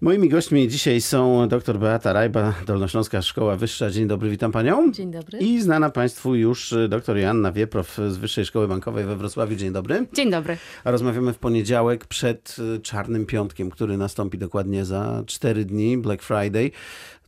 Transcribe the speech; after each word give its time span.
Moimi 0.00 0.28
gośćmi 0.28 0.68
dzisiaj 0.68 1.00
są 1.00 1.48
dr 1.48 1.78
Beata 1.78 2.12
Rajba, 2.12 2.54
Dolnośląska 2.66 3.22
Szkoła 3.22 3.56
Wyższa. 3.56 3.90
Dzień 3.90 4.06
dobry, 4.06 4.30
witam 4.30 4.52
panią. 4.52 4.92
Dzień 4.92 5.10
dobry. 5.10 5.38
I 5.38 5.60
znana 5.60 5.90
państwu 5.90 6.34
już 6.34 6.74
dr 6.88 7.16
Joanna 7.16 7.52
Wieprow 7.52 7.98
z 8.08 8.16
Wyższej 8.16 8.44
Szkoły 8.44 8.68
Bankowej 8.68 9.04
we 9.04 9.16
Wrocławiu. 9.16 9.56
Dzień 9.56 9.72
dobry. 9.72 10.06
Dzień 10.12 10.30
dobry. 10.30 10.56
A 10.84 10.90
rozmawiamy 10.90 11.32
w 11.32 11.38
poniedziałek 11.38 12.06
przed 12.06 12.56
Czarnym 12.82 13.26
Piątkiem, 13.26 13.70
który 13.70 13.96
nastąpi 13.96 14.38
dokładnie 14.38 14.84
za 14.84 15.22
cztery 15.26 15.64
dni, 15.64 15.98
Black 15.98 16.22
Friday. 16.22 16.70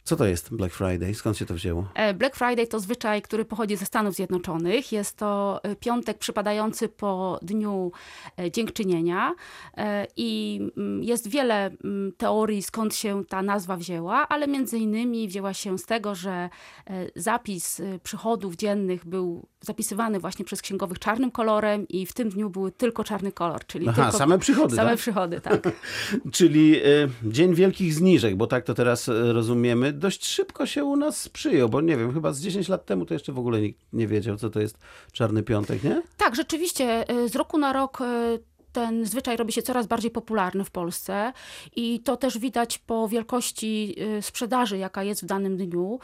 Co 0.07 0.17
to 0.17 0.27
jest 0.27 0.55
Black 0.55 0.75
Friday? 0.75 1.15
Skąd 1.15 1.37
się 1.37 1.47
to 1.47 1.55
wzięło? 1.55 1.89
E, 1.95 2.15
Black 2.15 2.37
Friday 2.37 2.67
to 2.67 2.81
zwyczaj, 2.81 3.23
który 3.23 3.45
pochodzi 3.45 3.77
ze 3.77 3.87
Stanów 3.87 4.15
Zjednoczonych. 4.15 4.93
Jest 4.93 5.17
to 5.17 5.61
e, 5.63 5.77
piątek 5.77 6.19
przypadający 6.19 6.89
po 6.89 7.39
dniu 7.43 7.93
e, 8.39 8.51
dziękczynienia 8.51 9.35
i 10.17 10.61
mm, 10.77 11.03
jest 11.03 11.29
wiele 11.29 11.71
mm, 11.85 12.13
teorii, 12.17 12.63
skąd 12.63 12.95
się 12.95 13.25
ta 13.25 13.43
nazwa 13.43 13.77
wzięła, 13.77 14.29
ale 14.29 14.47
między 14.47 14.79
innymi 14.79 15.29
wzięła 15.29 15.55
się 15.55 15.79
z 15.79 15.87
tego, 15.87 16.15
że 16.15 16.49
zapis 17.17 17.83
przychodów 18.03 18.57
dziennych 18.57 19.07
był 19.07 19.47
zapisywany 19.61 20.21
właśnie 20.21 20.45
przez 20.45 20.63
księgowych 20.63 20.99
czarnym 20.99 21.31
kolorem 21.31 21.89
i 21.89 22.07
w 22.07 22.13
tym 22.13 22.29
dniu 22.29 22.51
były 22.51 22.73
tylko 22.73 23.05
czarny 23.05 23.33
kolor, 23.33 23.67
czyli 23.67 23.89
Aha, 23.89 24.03
tylko 24.03 24.19
same 24.19 24.39
przychody, 24.39 24.77
same 24.77 24.91
tak? 24.91 24.99
przychody, 24.99 25.41
tak. 25.41 25.69
Czyli 26.33 26.77
Dzień 27.23 27.55
Wielkich 27.55 27.95
Zniżek, 27.95 28.37
bo 28.37 28.47
tak 28.47 28.65
to 28.65 28.75
teraz 28.75 29.09
rozumiemy, 29.09 29.93
dość 29.97 30.27
szybko 30.27 30.67
się 30.67 30.85
u 30.85 30.97
nas 30.97 31.29
przyjął, 31.29 31.69
bo 31.69 31.81
nie 31.81 31.97
wiem, 31.97 32.13
chyba 32.15 32.33
z 32.33 32.41
10 32.41 32.69
lat 32.69 32.85
temu 32.85 33.07
to 33.07 33.15
jeszcze 33.15 33.33
w 33.33 33.39
ogóle 33.39 33.61
nikt 33.61 33.81
nie 33.93 34.07
wiedział, 34.07 34.37
co 34.37 34.51
to 34.51 34.61
jest 34.61 34.79
Czarny 35.13 35.43
Piątek, 35.43 35.85
nie? 35.85 36.03
Tak, 36.17 36.37
rzeczywiście 36.37 37.11
y, 37.11 37.29
z 37.29 37.37
roku 37.37 37.59
na 37.59 37.73
rok 37.73 38.01
y, 38.01 38.05
ten 38.73 39.07
zwyczaj 39.07 39.37
robi 39.37 39.53
się 39.53 39.63
coraz 39.63 39.87
bardziej 39.87 40.11
popularny 40.11 40.65
w 40.65 40.71
Polsce 40.71 41.33
i 41.77 42.01
to 42.01 42.17
też 42.17 42.39
widać 42.39 42.79
po 42.79 43.09
wielkości 43.09 43.95
y, 44.19 44.23
sprzedaży, 44.23 44.79
jaka 44.79 45.03
jest 45.03 45.23
w 45.23 45.27
danym 45.27 45.57
dniu. 45.57 45.99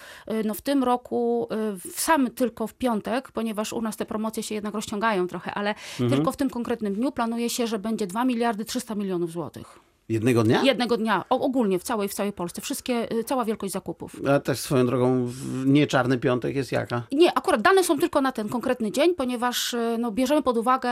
No 0.45 0.55
w 0.55 0.61
tym 0.61 0.85
roku, 0.85 1.49
w 1.95 2.01
sam 2.01 2.31
tylko 2.31 2.67
w 2.67 2.75
piątek, 2.75 3.33
ponieważ 3.33 3.73
u 3.73 3.83
nas 3.83 3.97
te 3.97 4.07
promocje 4.07 4.43
się 4.43 4.55
jednak 4.55 4.75
rozciągają 4.75 5.27
trochę, 5.27 5.55
ale 5.55 5.75
tylko 5.97 6.33
w 6.33 6.37
tym 6.37 6.51
konkretnym 6.51 6.95
dniu 6.95 7.13
planuje 7.13 7.51
się, 7.51 7.67
że 7.67 7.79
będzie 7.79 8.07
2 8.07 8.25
miliardy 8.25 8.65
300 8.65 8.95
milionów 8.95 9.31
złotych. 9.31 9.92
Jednego 10.09 10.43
dnia? 10.43 10.63
Jednego 10.63 10.97
dnia, 10.97 11.25
o, 11.31 11.41
ogólnie 11.41 11.79
w 11.79 11.83
całej, 11.83 12.09
w 12.09 12.15
całej 12.15 12.33
Polsce, 12.33 12.61
wszystkie, 12.61 13.13
y, 13.13 13.25
cała 13.25 13.45
wielkość 13.45 13.73
zakupów. 13.73 14.17
A 14.31 14.41
też 14.41 14.59
swoją 14.59 14.87
drogą, 14.87 15.27
w- 15.27 15.67
nie 15.67 15.87
Czarny 15.87 16.19
Piątek 16.19 16.57
jest 16.57 16.73
jaka? 16.73 17.03
Nie, 17.13 17.39
akurat 17.39 17.63
dane 17.63 17.85
są 17.85 17.99
tylko 17.99 18.21
na 18.21 18.33
ten 18.33 18.49
konkretny 18.49 18.93
dzień, 18.93 19.15
ponieważ 19.15 19.75
e, 19.75 19.97
no, 20.01 20.13
bierzemy 20.13 20.43
pod 20.43 20.57
uwagę, 20.57 20.91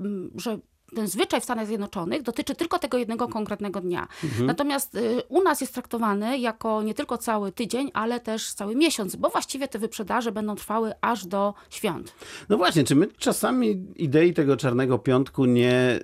m, 0.00 0.30
że 0.36 0.58
ten 0.94 1.08
zwyczaj 1.08 1.40
w 1.40 1.44
Stanach 1.44 1.66
Zjednoczonych 1.66 2.22
dotyczy 2.22 2.54
tylko 2.54 2.78
tego 2.78 2.98
jednego 2.98 3.28
konkretnego 3.28 3.80
dnia. 3.80 4.08
Natomiast 4.40 4.94
e, 4.94 5.00
u 5.28 5.42
nas 5.42 5.60
jest 5.60 5.74
traktowany 5.74 6.38
jako 6.38 6.82
nie 6.82 6.94
tylko 6.94 7.18
cały 7.18 7.52
tydzień, 7.52 7.90
ale 7.94 8.20
też 8.20 8.52
cały 8.52 8.76
miesiąc, 8.76 9.16
bo 9.16 9.30
właściwie 9.30 9.68
te 9.68 9.78
wyprzedaże 9.78 10.32
będą 10.32 10.56
trwały 10.56 10.92
aż 11.00 11.26
do 11.26 11.54
świąt. 11.70 12.14
No 12.48 12.56
właśnie, 12.56 12.84
czy 12.84 12.94
my 12.96 13.08
czasami 13.18 13.86
idei 13.96 14.34
tego 14.34 14.56
Czarnego 14.56 14.98
Piątku 14.98 15.44
nie, 15.44 16.00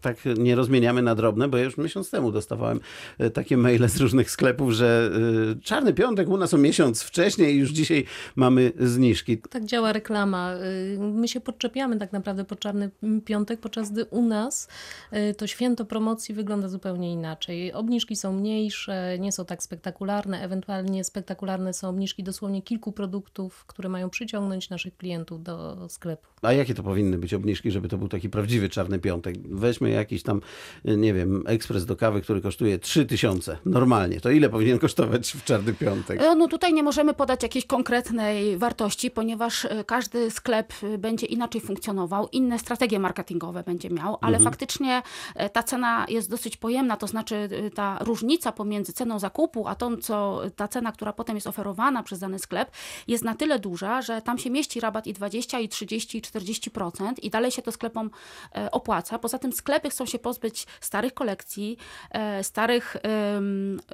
tak 0.00 0.16
nie 0.38 0.54
rozmieniamy 0.54 1.02
na 1.02 1.14
drobne, 1.14 1.48
bo 1.48 1.56
ja 1.56 1.64
już 1.64 1.76
miesiąc 1.76 2.10
temu 2.10 2.32
dostawałem 2.32 2.80
y, 3.20 3.30
takie 3.30 3.56
maile 3.56 3.88
z 3.88 3.96
różnych 3.96 4.30
sklepów, 4.30 4.72
że 4.72 5.10
y, 5.56 5.62
Czarny 5.62 5.94
Piątek 5.94 6.28
u 6.28 6.36
nas 6.36 6.54
o 6.54 6.58
miesiąc 6.58 7.02
wcześniej 7.02 7.54
i 7.54 7.58
już 7.58 7.70
dzisiaj 7.70 8.04
mamy 8.36 8.72
zniżki. 8.78 9.38
Tak 9.38 9.64
działa 9.64 9.92
reklama. 9.92 10.54
Y, 10.54 10.98
My 10.98 11.28
się 11.28 11.40
podczepiamy 11.40 11.98
tak 11.98 12.12
naprawdę 12.12 12.44
po 12.44 12.56
Czarny 12.56 12.90
Piątek, 13.24 13.60
podczas 13.60 13.92
gdy 13.92 14.04
u 14.04 14.22
nas 14.26 14.68
y, 15.12 15.34
to 15.34 15.46
święto 15.46 15.84
promocji 15.84 16.34
wygląda 16.34 16.68
zupełnie 16.68 17.12
inaczej. 17.12 17.72
Obniżki 17.72 18.16
są 18.16 18.32
mniejsze, 18.32 19.18
nie 19.18 19.32
są 19.32 19.44
tak 19.44 19.62
spektakularne, 19.62 20.40
ewentualnie 20.40 21.04
spektakularne 21.04 21.72
są 21.74 21.88
obniżki 21.88 22.22
dosłownie 22.22 22.62
kilku 22.62 22.92
produktów, 22.92 23.64
które 23.66 23.88
mają 23.88 24.10
przyciągnąć 24.10 24.70
naszych 24.70 24.96
klientów 24.96 25.42
do 25.42 25.88
sklepu. 25.88 26.26
A 26.42 26.52
jakie 26.52 26.74
to 26.74 26.82
powinny 26.82 27.18
być 27.18 27.34
obniżki, 27.34 27.70
żeby 27.70 27.88
to 27.88 27.98
był 27.98 28.08
taki 28.08 28.30
prawdziwy 28.30 28.68
Czarny 28.68 28.98
Piątek? 28.98 29.36
Weźmy 29.48 29.90
jakiś 29.90 30.22
tam, 30.22 30.40
y, 30.88 30.96
nie 30.96 31.14
wiem, 31.14 31.42
ekspres 31.46 31.86
do 31.86 31.96
kawy, 31.96 32.20
który 32.20 32.40
kosztuje 32.40 32.78
3000 32.78 33.58
normalnie. 33.64 34.20
To 34.20 34.30
ile 34.30 34.48
powinien 34.48 34.78
kosztować 34.78 35.32
w 35.32 35.44
Czarny 35.44 35.74
Piątek? 35.74 36.22
E, 36.22 36.34
No 36.34 36.48
tutaj 36.48 36.72
nie 36.72 36.82
możemy 36.82 37.14
podać 37.14 37.42
jakiejś 37.42 37.66
konkretnej 37.66 38.58
wartości, 38.58 39.10
ponieważ 39.10 39.64
e, 39.64 39.84
każdy 39.84 40.30
sklep 40.30 40.72
e, 40.82 40.98
będzie 40.98 41.26
inaczej 41.26 41.60
funkcjonował, 41.60 42.28
inne 42.32 42.58
strategie 42.58 42.98
marketingowe 42.98 43.62
będzie 43.62 43.90
miał, 43.90 44.15
ale 44.20 44.38
faktycznie 44.38 45.02
e, 45.34 45.50
ta 45.50 45.62
cena 45.62 46.06
jest 46.08 46.30
dosyć 46.30 46.56
pojemna, 46.56 46.96
to 46.96 47.06
znaczy 47.06 47.48
e, 47.66 47.70
ta 47.70 47.98
różnica 48.00 48.52
pomiędzy 48.52 48.92
ceną 48.92 49.18
zakupu, 49.18 49.68
a 49.68 49.74
tą, 49.74 49.96
co 49.96 50.42
ta 50.56 50.68
cena, 50.68 50.92
która 50.92 51.12
potem 51.12 51.36
jest 51.36 51.46
oferowana 51.46 52.02
przez 52.02 52.18
dany 52.18 52.38
sklep, 52.38 52.70
jest 53.08 53.24
na 53.24 53.34
tyle 53.34 53.58
duża, 53.58 54.02
że 54.02 54.22
tam 54.22 54.38
się 54.38 54.50
mieści 54.50 54.80
rabat 54.80 55.06
i 55.06 55.12
20, 55.12 55.60
i 55.60 55.68
30, 55.68 56.18
i 56.18 56.22
40% 56.22 57.12
i 57.22 57.30
dalej 57.30 57.50
się 57.50 57.62
to 57.62 57.72
sklepom 57.72 58.10
e, 58.54 58.70
opłaca. 58.70 59.18
Poza 59.18 59.38
tym 59.38 59.52
sklepy 59.52 59.90
chcą 59.90 60.06
się 60.06 60.18
pozbyć 60.18 60.66
starych 60.80 61.14
kolekcji, 61.14 61.76
e, 62.10 62.44
starych 62.44 62.96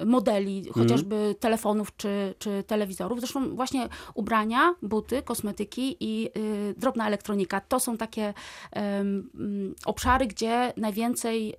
modeli, 0.05 0.69
chociażby 0.73 1.35
telefonów 1.39 1.97
czy, 1.97 2.35
czy 2.39 2.63
telewizorów. 2.67 3.19
Zresztą 3.19 3.55
właśnie 3.55 3.89
ubrania, 4.13 4.75
buty, 4.81 5.21
kosmetyki 5.21 5.97
i 5.99 6.29
y, 6.37 6.75
drobna 6.77 7.07
elektronika. 7.07 7.61
To 7.61 7.79
są 7.79 7.97
takie 7.97 8.33
mm, 8.71 9.75
obszary, 10.13 10.27
gdzie 10.27 10.73
najwięcej 10.77 11.49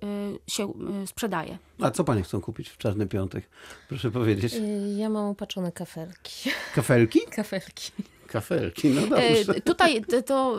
y, 0.47 0.51
się 0.51 0.73
y, 1.03 1.07
sprzedaje. 1.07 1.57
A 1.81 1.91
co 1.91 2.03
panie 2.03 2.21
chcą 2.23 2.41
kupić 2.41 2.69
w 2.69 2.77
Czarny 2.77 3.07
Piątek? 3.07 3.49
Proszę 3.89 4.11
powiedzieć. 4.11 4.53
Y, 4.53 4.95
Ja 4.97 5.09
mam 5.09 5.25
opatrzone 5.25 5.71
kafelki. 5.71 6.49
Kafelki? 6.75 7.19
Kafelki. 7.31 7.91
Kafelki, 8.27 8.89
no 8.89 9.01
dobrze. 9.01 9.53
E, 9.55 9.61
tutaj 9.61 10.03
to, 10.25 10.57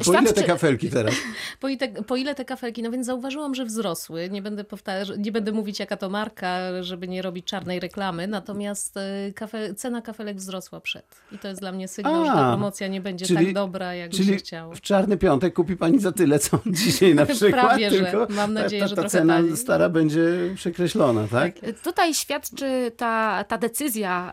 y, 0.00 0.04
Po 0.04 0.12
ile 0.12 0.32
te 0.32 0.42
kafelki 0.42 0.90
teraz? 0.90 1.14
Po, 1.60 1.68
ile 1.68 1.78
te, 1.78 2.02
po 2.02 2.16
ile 2.16 2.34
te 2.34 2.44
kafelki? 2.44 2.82
No 2.82 2.90
więc 2.90 3.06
zauważyłam, 3.06 3.54
że 3.54 3.64
wzrosły. 3.64 4.28
Nie 4.30 4.42
będę 4.42 4.64
powtarzać, 4.64 5.18
nie 5.18 5.32
będę 5.32 5.52
mówić 5.52 5.78
jaka 5.80 5.96
to 5.96 6.08
marka, 6.08 6.58
żeby 6.82 7.08
nie 7.08 7.22
robić 7.22 7.46
czarnej 7.46 7.80
reklamy. 7.80 8.26
Natomiast 8.26 8.96
y, 8.96 9.32
kafe, 9.32 9.74
cena 9.74 10.02
kafelek 10.02 10.36
wzrosła 10.36 10.80
przed. 10.80 11.04
I 11.32 11.38
to 11.38 11.48
jest 11.48 11.60
dla 11.60 11.72
mnie 11.72 11.88
sygnał, 11.88 12.24
że 12.24 12.30
A, 12.30 12.34
ta 12.34 12.48
promocja 12.48 12.88
nie 12.88 13.00
będzie 13.00 13.26
czyli- 13.26 13.44
tak 13.46 13.54
dobra, 13.54 13.94
jak 13.94 14.10
Czyli 14.10 14.24
się 14.24 14.36
chciało. 14.36 14.74
w 14.74 14.80
Czarny 14.80 15.16
Piątek 15.16 15.54
kupi 15.54 15.76
pani 15.76 15.98
za 15.98 16.12
tyle, 16.12 16.38
co 16.38 16.58
dzisiaj 16.66 17.14
na 17.14 17.26
przykład, 17.26 17.66
Prawie, 17.66 17.90
że. 17.90 17.96
tylko 18.04 18.26
Mam 18.30 18.54
nadzieję, 18.54 18.82
ta, 18.82 18.88
że 18.88 18.96
ta 18.96 19.02
trochę 19.02 19.18
cena 19.18 19.36
taniej. 19.36 19.56
stara 19.56 19.88
będzie 19.88 20.20
przekreślona, 20.54 21.28
tak? 21.30 21.52
Tutaj 21.84 22.14
świadczy 22.14 22.92
ta, 22.96 23.44
ta 23.44 23.58
decyzja 23.58 24.32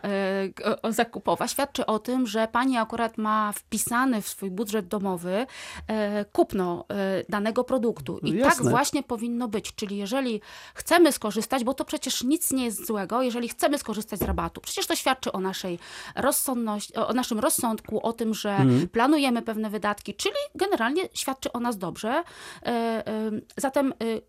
e, 0.84 0.92
zakupowa, 0.92 1.48
świadczy 1.48 1.86
o 1.86 1.98
tym, 1.98 2.26
że 2.26 2.48
pani 2.52 2.65
akurat 2.76 3.18
ma 3.18 3.52
wpisany 3.52 4.22
w 4.22 4.28
swój 4.28 4.50
budżet 4.50 4.88
domowy 4.88 5.46
e, 5.88 6.24
kupno 6.24 6.84
e, 6.88 6.94
danego 7.28 7.64
produktu. 7.64 8.18
I 8.18 8.30
tak 8.32 8.40
jasne. 8.40 8.70
właśnie 8.70 9.02
powinno 9.02 9.48
być. 9.48 9.74
Czyli 9.74 9.96
jeżeli 9.96 10.40
chcemy 10.74 11.12
skorzystać, 11.12 11.64
bo 11.64 11.74
to 11.74 11.84
przecież 11.84 12.24
nic 12.24 12.52
nie 12.52 12.64
jest 12.64 12.86
złego, 12.86 13.22
jeżeli 13.22 13.48
chcemy 13.48 13.78
skorzystać 13.78 14.18
z 14.20 14.22
rabatu, 14.22 14.60
przecież 14.60 14.86
to 14.86 14.96
świadczy 14.96 15.32
o 15.32 15.40
naszej 15.40 15.78
rozsądności, 16.16 16.94
o 16.94 17.12
naszym 17.12 17.38
rozsądku, 17.38 18.00
o 18.06 18.12
tym, 18.12 18.34
że 18.34 18.50
Mhm. 18.56 18.88
planujemy 18.88 19.42
pewne 19.42 19.70
wydatki, 19.70 20.14
czyli 20.14 20.34
generalnie 20.54 21.02
świadczy 21.14 21.52
o 21.52 21.60
nas 21.60 21.78
dobrze. 21.78 22.22
E, 22.66 23.02
Zatem 23.56 23.92
sk- 24.00 24.20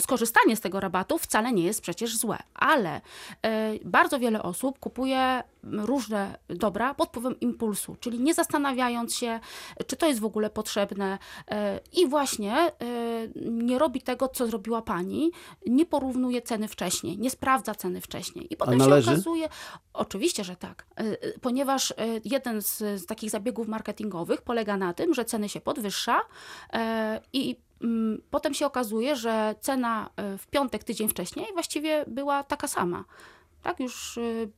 skorzystanie 0.00 0.56
z 0.56 0.60
tego 0.60 0.80
rabatu 0.80 1.18
wcale 1.18 1.52
nie 1.52 1.62
jest 1.62 1.80
przecież 1.80 2.16
złe, 2.16 2.38
ale 2.54 3.00
e, 3.42 3.72
bardzo 3.84 4.18
wiele 4.18 4.42
osób 4.42 4.78
kupuje 4.78 5.42
różne 5.62 6.38
dobra 6.48 6.94
pod 6.94 7.08
wpływem 7.08 7.40
impulsu, 7.40 7.96
czyli 8.00 8.20
nie 8.20 8.34
zastanawiając 8.34 9.14
się, 9.14 9.40
czy 9.86 9.96
to 9.96 10.06
jest 10.06 10.20
w 10.20 10.24
ogóle 10.24 10.50
potrzebne 10.50 11.18
e, 11.50 11.80
i 11.92 12.08
właśnie 12.08 12.54
e, 12.56 12.72
nie 13.40 13.78
robi 13.78 14.02
tego, 14.02 14.28
co 14.28 14.46
zrobiła 14.46 14.82
pani, 14.82 15.30
nie 15.66 15.86
porównuje 15.86 16.42
ceny 16.42 16.68
wcześniej, 16.68 17.18
nie 17.18 17.30
sprawdza 17.30 17.74
ceny 17.74 18.00
wcześniej. 18.00 18.52
I 18.52 18.56
potem 18.56 18.80
się 18.80 18.94
okazuje, 18.94 19.48
oczywiście, 19.92 20.44
że 20.44 20.56
tak, 20.56 20.86
ponieważ 21.40 21.94
jeden 22.24 22.62
z, 22.62 22.78
z 22.78 23.06
takich 23.06 23.30
zabiegów 23.30 23.68
marketingowych 23.68 24.42
polega 24.42 24.76
na 24.76 24.94
tym, 24.94 25.14
że 25.14 25.24
ceny 25.24 25.48
się 25.48 25.60
podwyższa 25.60 26.20
i 27.32 27.56
potem 28.30 28.54
się 28.54 28.66
okazuje, 28.66 29.16
że 29.16 29.54
cena 29.60 30.10
e, 30.16 30.38
w 30.38 30.46
piątek, 30.46 30.84
tydzień 30.84 31.08
wcześniej 31.08 31.46
właściwie 31.52 32.04
była 32.08 32.42
taka 32.42 32.68
sama. 32.68 33.04
Tak, 33.66 33.80
już 33.80 34.16
y, 34.16 34.48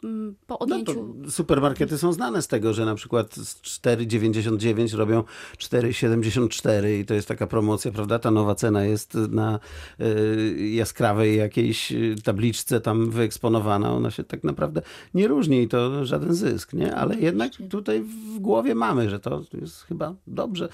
po 0.47 0.55
No 0.55 0.59
odjęciu. 0.59 1.15
to 1.25 1.31
supermarkety 1.31 1.99
są 1.99 2.13
znane 2.13 2.43
z 2.43 2.49
tego, 2.49 2.75
że 2.75 2.85
na 2.85 2.95
przykład 2.95 3.35
z 3.35 3.63
4,99 3.63 4.95
robią 4.97 5.25
4,74 5.59 7.01
i 7.01 7.05
to 7.05 7.15
jest 7.15 7.29
taka 7.29 7.47
promocja, 7.47 7.93
prawda? 7.93 8.19
Ta 8.19 8.31
nowa 8.31 8.55
cena 8.55 8.85
jest 8.85 9.15
na 9.15 9.61
y, 10.01 10.69
jaskrawej 10.71 11.37
jakiejś 11.37 11.93
y, 11.93 12.15
tabliczce 12.25 12.81
tam 12.81 13.11
wyeksponowana. 13.11 13.93
Ona 13.93 14.11
się 14.11 14.25
tak 14.25 14.45
naprawdę 14.45 14.83
nie 15.15 15.29
różni 15.29 15.63
i 15.63 15.69
to 15.69 16.05
żaden 16.05 16.35
zysk, 16.35 16.73
nie? 16.73 16.95
Ale 16.97 17.15
jednak 17.17 17.53
tutaj 17.71 18.01
w 18.03 18.39
głowie 18.39 18.75
mamy, 18.75 19.11
że 19.11 19.21
to 19.21 19.43
jest 19.61 19.83
chyba 19.83 20.15
dobrze 20.27 20.69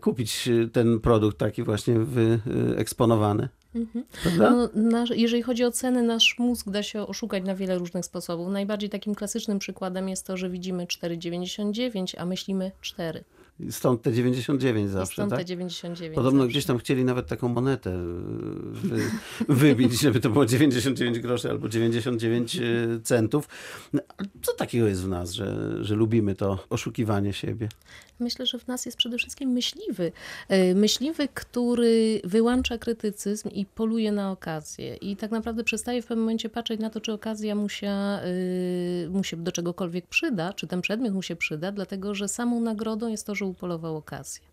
kupić 0.00 0.48
ten 0.72 1.00
produkt 1.00 1.38
taki 1.38 1.62
właśnie 1.62 1.98
wyeksponowany. 1.98 3.48
Prawda? 4.22 4.50
No, 4.50 4.68
nasz, 4.74 5.10
jeżeli 5.10 5.42
chodzi 5.42 5.64
o 5.64 5.70
ceny, 5.70 6.02
nasz 6.02 6.36
mózg 6.38 6.68
da 6.70 6.82
się 6.82 7.06
oszukać 7.06 7.44
na 7.44 7.54
wiele 7.54 7.78
różnych 7.78 8.04
sposobów. 8.04 8.48
Najbardziej 8.48 8.90
takim 8.90 9.14
klasycznym 9.14 9.58
przykładem 9.58 10.08
jest 10.08 10.26
to, 10.26 10.36
że 10.36 10.50
widzimy 10.50 10.86
4,99, 10.86 12.14
a 12.18 12.24
myślimy 12.24 12.72
4. 12.80 13.24
Stąd 13.70 14.02
te 14.02 14.12
99 14.12 14.88
I 14.88 14.92
zawsze, 14.92 15.12
stąd 15.12 15.30
tak? 15.30 15.38
te 15.38 15.44
99. 15.44 16.14
Podobno 16.14 16.40
zawsze. 16.40 16.50
gdzieś 16.50 16.64
tam 16.64 16.78
chcieli 16.78 17.04
nawet 17.04 17.26
taką 17.26 17.48
monetę 17.48 17.90
e, 17.90 18.04
wy, 18.72 19.00
wybić, 19.54 20.00
żeby 20.00 20.20
to 20.20 20.30
było 20.30 20.46
99 20.46 21.18
groszy 21.18 21.50
albo 21.50 21.68
99 21.68 22.56
e, 22.56 22.60
centów. 23.04 23.48
No, 23.92 24.00
co 24.42 24.52
takiego 24.54 24.86
jest 24.86 25.02
w 25.02 25.08
nas, 25.08 25.32
że, 25.32 25.76
że 25.84 25.94
lubimy 25.94 26.34
to 26.34 26.58
oszukiwanie 26.70 27.32
siebie? 27.32 27.68
Myślę, 28.20 28.46
że 28.46 28.58
w 28.58 28.68
nas 28.68 28.86
jest 28.86 28.98
przede 28.98 29.18
wszystkim 29.18 29.50
myśliwy. 29.50 30.12
E, 30.48 30.74
Myśliwy, 30.74 31.28
który 31.34 32.20
wyłącza 32.24 32.78
krytycyzm 32.78 33.48
i 33.48 33.66
poluje 33.66 34.12
na 34.12 34.30
okazję. 34.30 34.96
I 34.96 35.16
tak 35.16 35.30
naprawdę 35.30 35.64
przestaje 35.64 36.02
w 36.02 36.06
pewnym 36.06 36.24
momencie 36.24 36.48
patrzeć 36.48 36.80
na 36.80 36.90
to, 36.90 37.00
czy 37.00 37.12
okazja 37.12 37.54
mu 37.54 37.68
się, 37.68 37.94
mu 39.10 39.24
się 39.24 39.36
do 39.36 39.52
czegokolwiek 39.52 40.06
przyda, 40.06 40.52
czy 40.52 40.66
ten 40.66 40.80
przedmiot 40.80 41.14
mu 41.14 41.22
się 41.22 41.36
przyda, 41.36 41.72
dlatego 41.72 42.14
że 42.14 42.28
samą 42.28 42.60
nagrodą 42.60 43.08
jest 43.08 43.26
to, 43.26 43.34
że 43.34 43.47
upolował 43.48 43.96
okazję. 43.96 44.48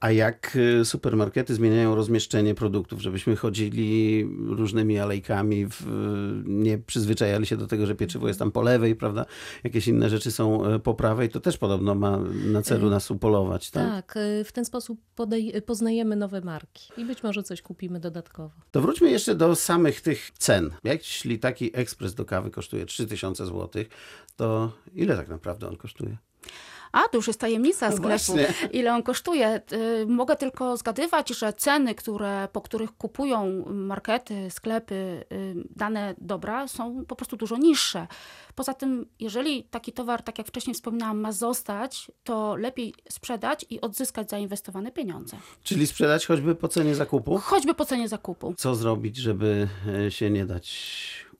A 0.00 0.10
jak 0.10 0.58
e, 0.80 0.84
supermarkety 0.84 1.54
zmieniają 1.54 1.94
rozmieszczenie 1.94 2.54
produktów, 2.54 3.00
żebyśmy 3.00 3.36
chodzili 3.36 4.24
różnymi 4.46 4.98
alejkami, 4.98 5.66
w, 5.66 5.86
nie 6.44 6.78
przyzwyczajali 6.78 7.46
się 7.46 7.56
do 7.56 7.66
tego, 7.66 7.86
że 7.86 7.94
pieczywo 7.94 8.28
jest 8.28 8.38
tam 8.38 8.52
po 8.52 8.62
lewej, 8.62 8.96
prawda? 8.96 9.26
Jakieś 9.64 9.88
inne 9.88 10.10
rzeczy 10.10 10.30
są 10.30 10.64
e, 10.64 10.78
po 10.78 10.94
prawej, 10.94 11.28
to 11.28 11.40
też 11.40 11.58
podobno 11.58 11.94
ma 11.94 12.18
na 12.44 12.62
celu 12.62 12.90
nas 12.90 13.10
upolować, 13.10 13.70
tak? 13.70 13.88
Tak, 13.88 14.16
y, 14.16 14.44
w 14.44 14.52
ten 14.52 14.64
sposób 14.64 15.00
poznajemy 15.66 16.16
nowe 16.16 16.40
marki 16.40 16.92
i 16.96 17.04
być 17.04 17.22
może 17.22 17.42
coś 17.42 17.62
kupimy 17.62 18.00
dodatkowo. 18.00 18.54
To 18.70 18.80
wróćmy 18.80 19.10
jeszcze 19.10 19.34
do 19.34 19.56
samych 19.56 20.00
tych 20.00 20.30
cen. 20.30 20.70
Jeśli 20.84 21.38
taki 21.38 21.70
ekspres 21.76 22.14
do 22.14 22.24
kawy 22.24 22.50
kosztuje 22.50 22.86
3000 22.86 23.46
zł, 23.46 23.84
to 24.36 24.72
ile 24.94 25.16
tak 25.16 25.28
naprawdę 25.28 25.68
on 25.68 25.76
kosztuje? 25.76 26.16
A, 26.92 27.00
to 27.08 27.16
już 27.16 27.26
jest 27.26 27.40
tajemnica 27.40 27.90
No 27.90 27.96
sklepu, 27.96 28.08
właśnie. 28.08 28.54
ile 28.72 28.94
on 28.94 29.02
kosztuje. 29.02 29.60
Y, 29.72 30.06
Mogę 30.06 30.36
tylko 30.36 30.76
zgadywać, 30.76 31.28
że 31.28 31.52
ceny, 31.52 31.94
które, 31.94 32.48
po 32.52 32.60
których 32.60 32.96
kupują 32.96 33.64
markety, 33.66 34.50
sklepy 34.50 34.94
y, 35.32 35.54
dane 35.76 36.14
dobra 36.18 36.68
są 36.68 37.04
po 37.04 37.16
prostu 37.16 37.36
dużo 37.36 37.56
niższe. 37.56 38.06
Poza 38.54 38.74
tym, 38.74 39.06
jeżeli 39.20 39.64
taki 39.64 39.92
towar, 39.92 40.22
tak 40.22 40.38
jak 40.38 40.46
wcześniej 40.46 40.74
wspominałam, 40.74 41.20
ma 41.20 41.32
zostać, 41.32 42.10
to 42.24 42.56
lepiej 42.56 42.94
sprzedać 43.08 43.66
i 43.70 43.80
odzyskać 43.80 44.30
zainwestowane 44.30 44.92
pieniądze. 44.92 45.36
Czyli 45.62 45.86
sprzedać 45.86 46.26
choćby 46.26 46.54
po 46.54 46.68
cenie 46.68 46.94
zakupu? 46.94 47.38
Choćby 47.38 47.74
po 47.74 47.84
cenie 47.84 48.08
zakupu. 48.08 48.54
Co 48.56 48.74
zrobić, 48.74 49.16
żeby 49.16 49.68
e, 50.06 50.10
się 50.10 50.30
nie 50.30 50.46
dać 50.46 50.90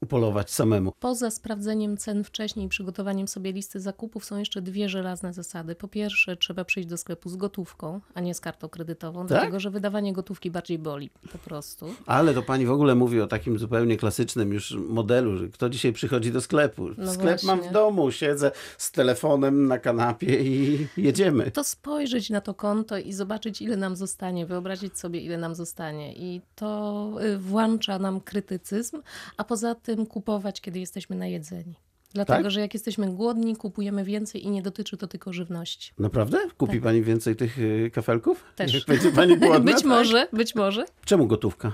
upolować 0.00 0.50
samemu? 0.50 0.92
Poza 1.00 1.30
sprawdzeniem 1.30 1.96
cen 1.96 2.24
wcześniej 2.24 2.66
i 2.66 2.68
przygotowaniem 2.68 3.28
sobie 3.28 3.52
listy 3.52 3.80
zakupów 3.80 4.24
są 4.24 4.38
jeszcze 4.38 4.62
dwie 4.62 4.88
żelazne 4.88 5.32
zasady. 5.32 5.74
Po 5.74 5.88
pierwsze, 5.88 6.36
trzeba 6.36 6.64
przyjść 6.64 6.88
do 6.88 6.96
sklepu 6.96 7.28
z 7.28 7.36
gotówką, 7.36 8.00
a 8.14 8.20
nie 8.20 8.34
z 8.34 8.40
kartą 8.40 8.68
kredytową, 8.68 9.26
dlatego 9.26 9.60
że 9.60 9.70
wydawanie 9.70 10.12
gotówki 10.12 10.50
bardziej 10.50 10.78
boli 10.78 11.10
po 11.32 11.38
prostu. 11.38 11.94
Ale 12.06 12.34
to 12.34 12.42
pani 12.42 12.66
w 12.66 12.70
ogóle 12.70 12.94
mówi 12.94 13.20
o 13.20 13.26
takim 13.26 13.58
zupełnie 13.58 13.96
klasycznym 13.96 14.52
już 14.52 14.74
modelu, 14.88 15.36
że 15.36 15.48
kto 15.48 15.68
dzisiaj 15.68 15.92
przychodzi 15.92 16.32
do 16.32 16.40
sklepu? 16.40 16.88
No 16.98 17.12
Sklep 17.12 17.42
mam 17.42 17.58
w 17.58 17.60
właśnie. 17.60 17.72
domu, 17.72 18.10
siedzę 18.10 18.50
z 18.78 18.92
telefonem 18.92 19.66
na 19.66 19.78
kanapie 19.78 20.40
i 20.42 20.86
jedziemy. 20.96 21.50
To 21.50 21.64
spojrzeć 21.64 22.30
na 22.30 22.40
to 22.40 22.54
konto 22.54 22.98
i 22.98 23.12
zobaczyć, 23.12 23.62
ile 23.62 23.76
nam 23.76 23.96
zostanie, 23.96 24.46
wyobrazić 24.46 24.98
sobie, 24.98 25.20
ile 25.20 25.38
nam 25.38 25.54
zostanie. 25.54 26.14
I 26.14 26.40
to 26.54 27.10
y, 27.22 27.38
włącza 27.38 27.98
nam 27.98 28.20
krytycyzm, 28.20 29.02
a 29.36 29.44
poza 29.44 29.74
tym 29.74 29.89
kupować, 29.96 30.60
kiedy 30.60 30.80
jesteśmy 30.80 31.16
najedzeni. 31.16 31.74
Dlatego, 32.14 32.42
Tak? 32.42 32.50
że 32.50 32.60
jak 32.60 32.74
jesteśmy 32.74 33.10
głodni, 33.10 33.56
kupujemy 33.56 34.04
więcej 34.04 34.44
i 34.44 34.50
nie 34.50 34.62
dotyczy 34.62 34.96
to 34.96 35.06
tylko 35.06 35.32
żywności. 35.32 35.92
Naprawdę? 35.98 36.38
Kupi 36.58 36.80
pani 36.80 37.02
więcej 37.02 37.36
tych 37.36 37.58
y, 37.58 37.90
kafelków? 37.94 38.44
Też. 38.56 38.74
Jak 38.74 38.84
będzie 38.92 39.12
pani 39.12 39.38
głodna? 39.38 39.60
być 39.72 39.74
tak? 39.74 39.84
może, 39.84 40.28
być 40.32 40.54
może. 40.54 40.84
Czemu 41.04 41.26
gotówka? 41.26 41.72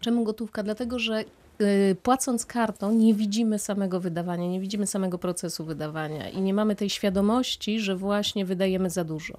Czemu 0.00 0.24
gotówka? 0.24 0.62
Dlatego, 0.62 0.98
że 0.98 1.24
y, 1.60 1.96
płacąc 2.02 2.46
kartą 2.46 2.92
nie 2.92 3.14
widzimy 3.14 3.58
samego 3.58 4.00
wydawania, 4.00 4.48
nie 4.48 4.60
widzimy 4.60 4.86
samego 4.86 5.18
procesu 5.18 5.64
wydawania 5.64 6.28
i 6.28 6.40
nie 6.40 6.54
mamy 6.54 6.76
tej 6.76 6.90
świadomości, 6.90 7.80
że 7.80 7.96
właśnie 7.96 8.44
wydajemy 8.44 8.90
za 8.90 9.04
dużo. 9.04 9.38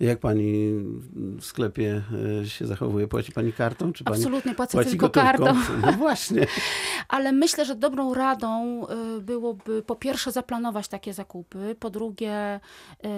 Jak 0.00 0.18
pani 0.18 0.72
w 1.12 1.44
sklepie 1.44 2.02
y, 2.42 2.48
się 2.48 2.66
zachowuje? 2.66 3.08
Płaci 3.08 3.32
pani 3.32 3.52
kartą? 3.52 3.92
Czy 3.92 4.04
pani 4.04 4.16
Absolutnie 4.16 4.54
płacę 4.54 4.72
płaci 4.72 4.90
tylko 4.90 5.06
gotówką? 5.06 5.28
kartą. 5.28 5.54
No 5.86 5.92
właśnie. 5.92 6.46
Ale 7.08 7.32
myślę, 7.32 7.64
że 7.64 7.74
dobrą 7.74 8.14
radą 8.14 8.82
y, 9.16 9.20
byłoby 9.20 9.82
po 9.82 9.96
pierwsze 9.96 10.32
zaplanować 10.32 10.88
takie 10.88 11.14
zakupy, 11.14 11.76
po 11.80 11.90
drugie 11.90 12.60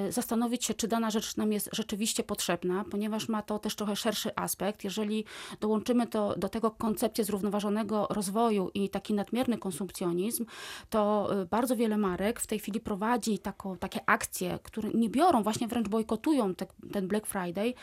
y, 0.09 0.13
zastanowić 0.13 0.65
się, 0.65 0.75
czy 0.75 0.89
dana 0.89 1.11
rzecz 1.11 1.37
nam 1.37 1.53
jest 1.53 1.69
rzeczywiście 1.73 2.23
potrzebna, 2.23 2.85
ponieważ 2.91 3.29
ma 3.29 3.43
to 3.43 3.59
też 3.59 3.75
trochę 3.75 3.97
szerszy 3.97 4.31
aspekt. 4.37 4.85
Jeżeli 4.85 5.25
dołączymy 5.61 6.07
to, 6.07 6.35
do 6.37 6.49
tego 6.49 6.71
koncepcję 6.71 7.25
zrównoważonego 7.25 8.07
rozwoju 8.11 8.71
i 8.75 8.89
taki 8.89 9.15
nadmierny 9.15 9.59
konsumpcjonizm, 9.59 10.47
to 10.91 11.31
bardzo 11.51 11.77
wiele 11.77 11.97
marek 11.97 12.41
w 12.41 12.47
tej 12.47 12.59
chwili 12.59 12.81
prowadzi 12.81 13.39
taką, 13.39 13.77
takie 13.77 14.01
akcje, 14.07 14.59
które 14.63 14.91
nie 14.95 15.09
biorą, 15.09 15.43
właśnie 15.43 15.69
wręcz 15.69 15.89
bojkotują 15.89 16.42
te, 16.51 16.67
ten 16.91 17.07
Black 17.07 17.27
Friday, 17.27 17.75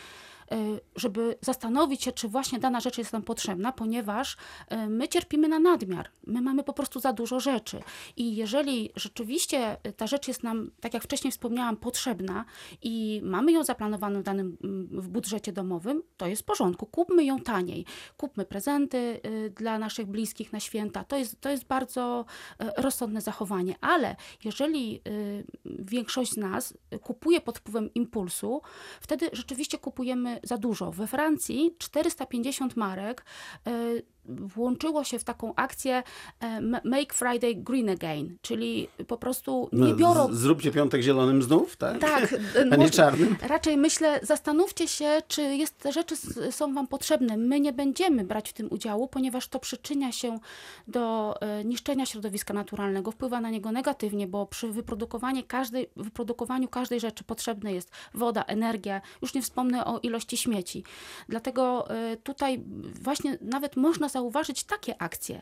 żeby 0.96 1.38
zastanowić 1.42 2.04
się, 2.04 2.12
czy 2.12 2.28
właśnie 2.28 2.60
dana 2.60 2.80
rzecz 2.80 2.98
jest 2.98 3.14
nam 3.14 3.22
potrzebna, 3.22 3.72
ponieważ 3.72 4.38
y, 4.72 4.90
my 4.90 5.08
cierpimy 5.08 5.48
na 5.48 5.60
nadmiar. 5.60 6.10
My 6.28 6.42
mamy 6.42 6.64
po 6.64 6.74
prostu 6.74 7.00
za 7.00 7.14
dużo 7.14 7.40
rzeczy. 7.40 7.80
I 8.18 8.36
jeżeli 8.36 8.92
rzeczywiście 8.96 9.78
y, 9.88 9.94
ta 9.94 10.08
rzecz 10.08 10.28
jest 10.28 10.44
nam, 10.44 10.72
tak 10.82 10.94
jak 10.94 11.04
wcześniej 11.04 11.32
wspomniałam, 11.32 11.78
potrzebna 11.78 12.46
i 12.82 13.22
mamy 13.24 13.52
ją 13.52 13.64
zaplanowaną 13.64 14.20
w 14.20 14.24
danym 14.24 14.58
mm, 14.64 14.88
w 14.92 15.08
budżecie 15.08 15.52
domowym, 15.52 16.04
to 16.18 16.28
jest 16.28 16.42
w 16.42 16.46
porządku. 16.46 16.86
Kupmy 16.86 17.26
ją 17.26 17.40
taniej. 17.40 17.86
Kupmy 18.18 18.46
prezenty 18.46 18.98
y, 19.26 19.50
dla 19.50 19.80
naszych 19.80 20.06
bliskich 20.06 20.54
na 20.54 20.60
święta. 20.60 21.04
To 21.04 21.18
jest, 21.18 21.42
to 21.42 21.50
jest 21.50 21.66
bardzo 21.66 22.26
y, 22.62 22.66
rozsądne 22.78 23.22
zachowanie. 23.22 23.76
Ale 23.82 24.16
jeżeli 24.44 25.02
y, 25.08 25.44
większość 25.66 26.32
z 26.32 26.38
nas 26.38 26.74
y, 26.94 27.00
kupuje 27.00 27.42
pod 27.42 27.58
wpływem 27.58 27.94
impulsu, 27.94 28.62
wtedy 29.02 29.30
rzeczywiście 29.34 29.78
kupujemy 29.78 30.39
za 30.44 30.58
dużo. 30.58 30.92
We 30.92 31.08
Francji 31.08 31.76
450 31.78 32.76
marek 32.76 33.26
y, 33.68 34.04
włączyło 34.30 35.04
się 35.04 35.20
w 35.20 35.24
taką 35.24 35.56
akcję 35.56 36.04
e, 36.40 36.62
Ma- 36.62 36.82
Make 36.84 37.14
Friday 37.14 37.56
Green 37.56 37.90
Again, 37.90 38.38
czyli 38.42 38.88
po 39.08 39.18
prostu 39.18 39.70
nie 39.74 39.88
No, 39.88 39.96
biorą... 39.96 40.34
z- 40.34 40.38
Zróbcie 40.38 40.72
piątek 40.72 41.02
zielonym 41.02 41.44
znów, 41.44 41.78
tak? 41.78 42.00
Tak, 42.00 42.36
A 42.72 42.76
nie 42.76 42.90
czarnym? 42.90 43.36
Raczej 43.48 43.78
myślę, 43.78 44.20
zastanówcie 44.24 44.88
się, 44.88 45.18
czy 45.28 45.42
jest, 45.42 45.78
te 45.78 45.92
rzeczy 45.92 46.16
są 46.52 46.74
Wam 46.74 46.88
potrzebne. 46.88 47.38
My 47.38 47.60
nie 47.60 47.74
będziemy 47.74 48.24
brać 48.24 48.50
w 48.50 48.54
tym 48.54 48.68
udziału, 48.72 49.08
ponieważ 49.08 49.48
to 49.48 49.60
przyczynia 49.60 50.12
się 50.12 50.40
do 50.88 51.36
e, 51.42 51.66
niszczenia 51.66 52.06
środowiska 52.06 52.54
naturalnego, 52.54 53.12
wpływa 53.12 53.42
na 53.42 53.50
niego 53.50 53.72
negatywnie, 53.72 54.28
bo 54.28 54.46
przy 54.46 54.72
wyprodukowaniu 54.72 55.44
każdej, 55.48 55.88
wyprodukowaniu 55.96 56.68
każdej 56.68 57.00
rzeczy 57.00 57.24
potrzebna 57.24 57.70
jest 57.70 57.92
woda, 58.14 58.44
energia, 58.44 59.02
już 59.22 59.34
nie 59.34 59.42
wspomnę 59.42 59.86
o 59.86 60.00
ilości 60.00 60.38
śmieci. 60.38 60.84
Dlatego 61.30 61.90
e, 61.90 62.18
tutaj 62.18 62.64
właśnie 63.02 63.38
nawet 63.42 63.76
można 63.76 64.10
zauważyć 64.20 64.64
takie 64.64 65.02
akcje. 65.02 65.42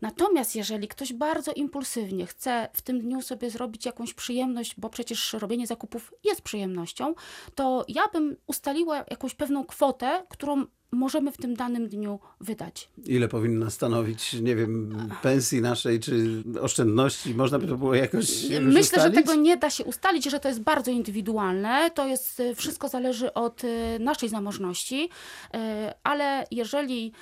Natomiast 0.00 0.56
jeżeli 0.56 0.88
ktoś 0.88 1.12
bardzo 1.12 1.52
impulsywnie 1.52 2.26
chce 2.26 2.68
w 2.72 2.82
tym 2.82 3.00
dniu 3.00 3.22
sobie 3.22 3.50
zrobić 3.50 3.86
jakąś 3.86 4.14
przyjemność, 4.14 4.74
bo 4.78 4.90
przecież 4.90 5.32
robienie 5.32 5.66
zakupów 5.66 6.14
jest 6.24 6.42
przyjemnością, 6.42 7.14
to 7.54 7.84
ja 7.88 8.02
bym 8.12 8.36
ustaliła 8.46 9.04
jakąś 9.10 9.34
pewną 9.34 9.64
kwotę, 9.64 10.26
którą 10.28 10.66
możemy 10.92 11.32
w 11.32 11.36
tym 11.36 11.54
danym 11.54 11.88
dniu 11.88 12.18
wydać. 12.40 12.88
Ile 13.04 13.28
powinna 13.28 13.70
stanowić, 13.70 14.32
nie 14.32 14.56
wiem, 14.56 14.98
pensji 15.22 15.60
naszej, 15.60 16.00
czy 16.00 16.42
oszczędności? 16.60 17.34
Można 17.34 17.58
by 17.58 17.66
to 17.66 17.76
było 17.76 17.94
jakoś, 17.94 18.42
Myślę, 18.60 18.62
że 18.62 18.80
ustalić? 18.80 19.16
tego 19.16 19.34
nie 19.34 19.56
da 19.56 19.70
się 19.70 19.84
ustalić, 19.84 20.24
że 20.24 20.40
to 20.40 20.48
jest 20.48 20.60
bardzo 20.60 20.90
indywidualne. 20.90 21.90
To 21.90 22.06
jest, 22.06 22.40
y, 22.40 22.54
wszystko 22.54 22.88
zależy 22.88 23.34
od 23.34 23.64
y, 23.64 23.98
naszej 24.00 24.28
zamożności, 24.28 25.04
y, 25.04 25.58
ale 26.02 26.46
jeżeli 26.50 27.12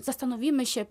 zastanowimy 0.00 0.66
się, 0.66 0.86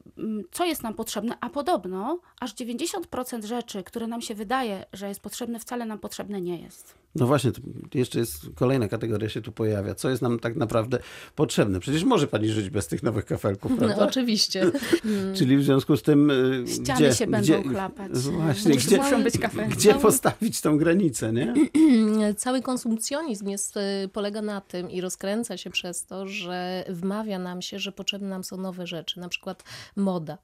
co 0.51 0.65
jest 0.65 0.83
nam 0.83 0.93
potrzebne, 0.93 1.37
a 1.41 1.49
podobno 1.49 2.19
aż 2.39 2.53
90% 2.53 3.45
rzeczy, 3.45 3.83
które 3.83 4.07
nam 4.07 4.21
się 4.21 4.35
wydaje, 4.35 4.85
że 4.93 5.07
jest 5.07 5.19
potrzebne, 5.21 5.59
wcale 5.59 5.85
nam 5.85 5.99
potrzebne 5.99 6.41
nie 6.41 6.61
jest. 6.61 7.02
No 7.15 7.27
właśnie, 7.27 7.51
jeszcze 7.93 8.19
jest 8.19 8.41
kolejna 8.55 8.87
kategoria 8.87 9.29
się 9.29 9.41
tu 9.41 9.51
pojawia. 9.51 9.95
Co 9.95 10.09
jest 10.09 10.21
nam 10.21 10.39
tak 10.39 10.55
naprawdę 10.55 10.99
potrzebne? 11.35 11.79
Przecież 11.79 12.03
może 12.03 12.27
pani 12.27 12.49
żyć 12.49 12.69
bez 12.69 12.87
tych 12.87 13.03
nowych 13.03 13.25
kafelków, 13.25 13.71
No, 13.71 13.77
prawda? 13.77 14.07
oczywiście. 14.07 14.71
Czyli 15.37 15.57
w 15.57 15.63
związku 15.63 15.97
z 15.97 16.01
tym, 16.01 16.29
y, 16.31 16.65
Ściany 16.67 16.99
gdzie, 16.99 17.15
się 17.15 17.27
będą 17.27 17.61
gdzie, 17.61 17.69
klapać. 17.69 18.11
Właśnie, 18.11 18.73
Muszą 18.73 18.87
gdzie, 18.87 19.23
być 19.23 19.37
kafe. 19.37 19.67
gdzie 19.67 19.93
postawić 19.95 20.61
tą 20.61 20.77
granicę, 20.77 21.33
nie? 21.33 21.53
Cały 22.37 22.61
konsumpcjonizm 22.61 23.47
jest, 23.47 23.77
y, 23.77 24.07
polega 24.13 24.41
na 24.41 24.61
tym 24.61 24.91
i 24.91 25.01
rozkręca 25.01 25.57
się 25.57 25.69
przez 25.69 26.05
to, 26.05 26.27
że 26.27 26.85
wmawia 26.89 27.39
nam 27.39 27.61
się, 27.61 27.79
że 27.79 27.91
potrzebne 27.91 28.29
nam 28.29 28.43
są 28.43 28.57
nowe 28.57 28.87
rzeczy, 28.87 29.19
na 29.19 29.29
przykład 29.29 29.63
moda. 29.95 30.37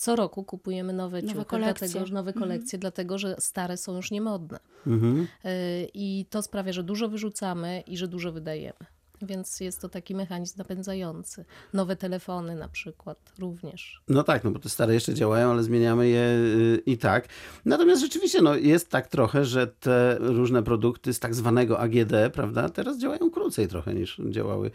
Co 0.00 0.16
roku 0.16 0.44
kupujemy 0.44 0.92
nowe, 0.92 1.22
Nowe 1.22 1.32
ciuchy, 1.32 1.44
kolekcje. 1.44 1.88
dlatego, 1.88 2.06
że 2.06 2.14
nowe 2.14 2.32
kolekcje, 2.32 2.78
dlatego 2.78 3.18
że 3.18 3.36
stare 3.38 3.76
są 3.76 3.96
już 3.96 4.10
niemodne. 4.10 4.58
Mhm. 4.86 5.26
Y, 5.44 5.88
I 5.94 6.26
to 6.30 6.42
sprawia, 6.42 6.72
że 6.72 6.82
dużo 6.82 7.08
wyrzucamy 7.08 7.82
i 7.86 7.96
że 7.96 8.08
dużo 8.08 8.32
wydajemy. 8.32 8.86
Więc 9.22 9.60
jest 9.60 9.80
to 9.80 9.88
taki 9.88 10.14
mechanizm 10.14 10.58
napędzający. 10.58 11.44
Nowe 11.72 11.96
telefony 11.96 12.54
na 12.54 12.68
przykład 12.68 13.32
również. 13.38 14.02
No 14.08 14.22
tak, 14.22 14.44
no 14.44 14.50
bo 14.50 14.58
te 14.58 14.68
stare 14.68 14.94
jeszcze 14.94 15.14
działają, 15.14 15.50
ale 15.50 15.62
zmieniamy 15.62 16.08
je 16.08 16.22
y, 16.22 16.82
i 16.86 16.98
tak. 16.98 17.28
Natomiast 17.64 18.02
rzeczywiście 18.02 18.42
no, 18.42 18.54
jest 18.54 18.90
tak 18.90 19.08
trochę, 19.08 19.44
że 19.44 19.66
te 19.66 20.16
różne 20.20 20.62
produkty 20.62 21.14
z 21.14 21.18
tak 21.18 21.34
zwanego 21.34 21.80
AGD, 21.80 22.12
prawda, 22.32 22.68
teraz 22.68 22.98
działają 22.98 23.30
krócej 23.30 23.68
trochę 23.68 23.94
niż 23.94 24.20
działały, 24.30 24.70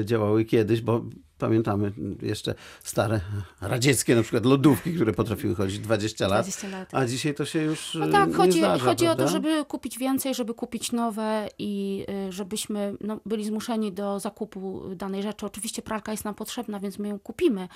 y, 0.00 0.04
działały 0.04 0.44
kiedyś, 0.44 0.80
bo 0.80 1.04
pamiętamy 1.38 1.92
jeszcze 2.22 2.54
stare 2.82 3.20
radzieckie 3.60 4.14
na 4.14 4.22
przykład 4.22 4.46
lodówki, 4.46 4.94
które 4.94 5.12
potrafiły 5.12 5.54
chodzić 5.54 5.78
20 5.78 6.28
lat, 6.28 6.46
20 6.46 6.68
lat. 6.68 6.94
a 6.94 7.06
dzisiaj 7.06 7.34
to 7.34 7.44
się 7.44 7.62
już 7.62 7.94
No 7.94 8.08
y, 8.08 8.10
tak, 8.10 8.28
nie 8.28 8.34
chodzi, 8.34 8.58
zdarza, 8.58 8.84
chodzi 8.84 9.06
o 9.06 9.14
to, 9.14 9.28
żeby 9.28 9.64
kupić 9.64 9.98
więcej, 9.98 10.34
żeby 10.34 10.54
kupić 10.54 10.92
nowe 10.92 11.48
i 11.58 12.04
y, 12.28 12.32
żebyśmy 12.32 12.96
no, 13.00 13.20
byli 13.26 13.44
zmuszeni 13.44 13.92
do 13.92 14.20
zakupu 14.20 14.94
danej 14.94 15.22
rzeczy. 15.22 15.46
Oczywiście 15.46 15.82
pralka 15.82 16.12
jest 16.12 16.24
nam 16.24 16.34
potrzebna, 16.34 16.80
więc 16.80 16.98
my 16.98 17.08
ją 17.08 17.18
kupimy, 17.18 17.68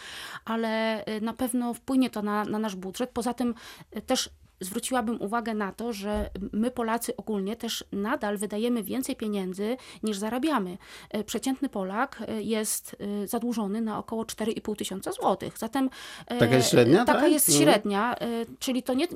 ale 0.45 1.05
y, 1.09 1.21
na 1.21 1.33
pewno 1.33 1.75
wpłynie 1.75 2.11
to 2.11 2.23
na, 2.23 2.45
na 2.45 2.59
nasz 2.59 2.77
budżet. 2.77 3.11
Poza 3.11 3.35
tym 3.35 3.55
y, 3.97 4.03
też 4.03 4.31
zwróciłabym 4.61 5.23
uwagę 5.23 5.55
na 5.55 5.73
to, 5.73 5.93
że 5.93 6.31
my 6.53 6.71
Polacy 6.71 7.17
ogólnie 7.17 7.57
też 7.57 7.85
nadal 7.93 8.39
wydajemy 8.39 8.83
więcej 8.83 9.17
pieniędzy 9.17 9.77
niż 10.03 10.19
zarabiamy. 10.19 10.79
Y, 11.17 11.25
Przeciętny 11.25 11.69
Polak 11.69 12.23
y, 12.39 12.43
jest 12.43 12.97
y, 13.23 13.29
zadłużony 13.29 13.81
na 13.81 13.99
około 13.99 14.25
4,5 14.25 14.77
tysiąca 14.77 15.13
złotych. 15.13 15.59
Zatem 15.59 15.91
Taka 16.39 16.57
jest 16.57 16.71
średnia, 16.71 17.05
Taka 17.05 17.21
tak? 17.21 17.33
jest 17.33 17.49
Mhm. 17.49 17.65
średnia, 17.65 18.15
czyli 18.59 18.83
to 18.83 18.95
nie, 18.95 19.07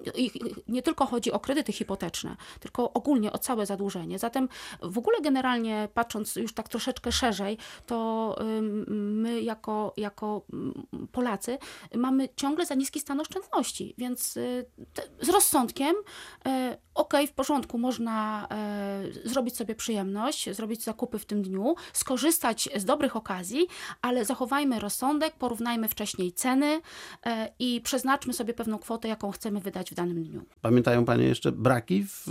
nie 0.69 0.83
tylko 0.83 1.07
chodzi 1.07 1.33
o 1.33 1.41
kredyty 1.41 1.73
hipoteczne, 1.73 2.37
tylko 2.61 2.93
ogólnie 2.93 3.33
o 3.33 3.39
całe 3.39 3.67
zadłużenie. 3.67 4.19
Zatem 4.19 4.49
w 4.83 4.99
ogóle 4.99 5.21
generalnie 5.21 5.89
patrząc 5.95 6.37
już 6.37 6.55
tak 6.55 6.69
troszeczkę 6.69 7.13
szerzej, 7.13 7.59
to 7.87 8.37
my 8.61 9.43
jako, 9.43 9.93
jako 9.97 10.43
mm, 10.53 10.87
Polacy 11.13 11.59
mamy 11.95 12.29
ciągle 12.37 12.67
za 12.67 12.75
niski 12.75 13.01
stan 13.01 13.21
oszczędności, 13.21 13.95
więc 13.99 14.35
te, 14.95 15.03
rozsądkiem 15.35 15.95
y, 16.47 16.51
okej, 16.95 17.27
w 17.27 17.33
porządku, 17.33 17.79
można 17.79 18.49
y, 19.25 19.29
zrobić 19.29 19.57
sobie 19.57 19.75
przyjemność, 19.75 20.51
zrobić 20.57 20.85
zakupy 20.85 21.19
w 21.19 21.27
tym 21.27 21.43
dniu, 21.43 21.75
skorzystać 21.93 22.69
z 22.77 22.85
dobrych 22.85 23.17
okazji, 23.17 23.67
ale 24.03 24.25
zachowajmy 24.25 24.81
rozsądek, 24.81 25.35
porównajmy 25.37 25.89
wcześniej 25.89 26.33
ceny 26.33 26.67
y, 26.77 26.81
i 27.59 27.81
przeznaczmy 27.81 28.33
sobie 28.33 28.55
pewną 28.55 28.79
kwotę, 28.79 29.09
jaką 29.09 29.31
chcemy 29.31 29.61
wydać 29.61 29.91
w 29.91 29.95
danym 29.95 30.25
dniu. 30.25 30.43
Pamiętają 30.63 31.05
panie 31.05 31.25
jeszcze 31.25 31.53
braki 31.53 32.07
w 32.09 32.27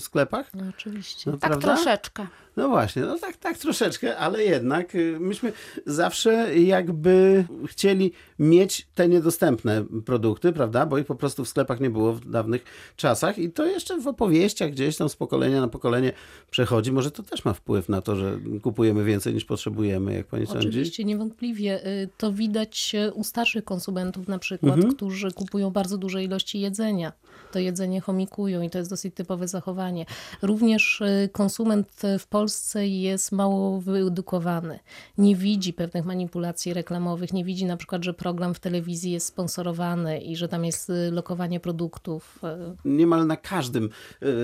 sklepach? 0.00 0.54
No, 0.54 0.64
oczywiście. 0.70 1.30
No, 1.30 1.38
Tak 1.38 1.50
prawda? 1.50 1.74
troszeczkę. 1.74 2.26
No 2.56 2.68
właśnie, 2.68 3.02
no 3.02 3.18
tak, 3.18 3.36
tak 3.36 3.58
troszeczkę, 3.58 4.16
ale 4.16 4.44
jednak 4.44 4.94
y, 4.94 5.16
myśmy 5.20 5.52
zawsze 5.86 6.58
jakby 6.58 7.44
chcieli 7.66 8.12
mieć 8.38 8.86
te 8.94 9.08
niedostępne 9.08 9.84
produkty, 10.04 10.52
prawda? 10.52 10.86
Bo 10.86 10.98
ich 10.98 11.06
po 11.06 11.14
prostu 11.14 11.44
w 11.44 11.48
sklepach 11.48 11.80
nie 11.80 11.90
było 11.90 12.12
w 12.12 12.30
dawnych 12.30 12.64
czasach 12.96 13.38
i 13.38 13.50
to 13.50 13.66
jeszcze 13.66 14.00
w 14.00 14.06
opowieściach 14.06 14.70
gdzieś 14.70 14.96
tam 14.96 15.08
z 15.08 15.16
pokolenia 15.16 15.60
na 15.60 15.68
pokolenie 15.68 16.12
przechodzi. 16.50 16.92
Może 16.92 17.10
to 17.10 17.22
też 17.22 17.44
ma 17.44 17.52
wpływ 17.52 17.88
na 17.88 18.00
to, 18.00 18.16
że 18.16 18.38
kupujemy 18.62 19.04
więcej 19.04 19.34
niż 19.34 19.44
potrzebujemy, 19.44 20.14
jak 20.14 20.26
pani 20.26 20.46
sądzi? 20.46 20.68
Oczywiście, 20.68 21.04
niewątpliwie. 21.04 21.86
Y, 21.86 22.08
To 22.18 22.32
widać 22.32 22.92
u 23.14 23.24
starszych 23.24 23.64
konsumentów 23.64 24.28
na 24.28 24.38
przykład, 24.38 24.80
którzy 24.94 25.32
kupują 25.32 25.70
bardzo 25.70 25.98
duże 25.98 26.24
ilości 26.24 26.60
jedzenia. 26.60 27.12
To 27.52 27.58
jedzenie 27.58 28.00
chomikują 28.00 28.62
i 28.62 28.70
to 28.70 28.78
jest 28.78 28.90
dosyć 28.90 29.14
typowe 29.14 29.48
zachowanie. 29.48 30.06
Również 30.42 31.00
y, 31.00 31.28
konsument 31.32 31.88
w 32.18 32.26
Polsce 32.26 32.45
jest 32.74 33.32
mało 33.32 33.80
wyedukowany. 33.80 34.78
Nie 35.18 35.36
widzi 35.36 35.72
pewnych 35.72 36.04
manipulacji 36.04 36.74
reklamowych, 36.74 37.32
nie 37.32 37.44
widzi 37.44 37.64
na 37.64 37.76
przykład, 37.76 38.04
że 38.04 38.14
program 38.14 38.54
w 38.54 38.60
telewizji 38.60 39.12
jest 39.12 39.26
sponsorowany 39.26 40.20
i 40.20 40.36
że 40.36 40.48
tam 40.48 40.64
jest 40.64 40.90
y, 40.90 41.10
lokowanie 41.12 41.60
produktów. 41.60 42.38
y, 42.84 42.88
Niemal 42.88 43.26
na 43.26 43.36
każdym 43.36 43.90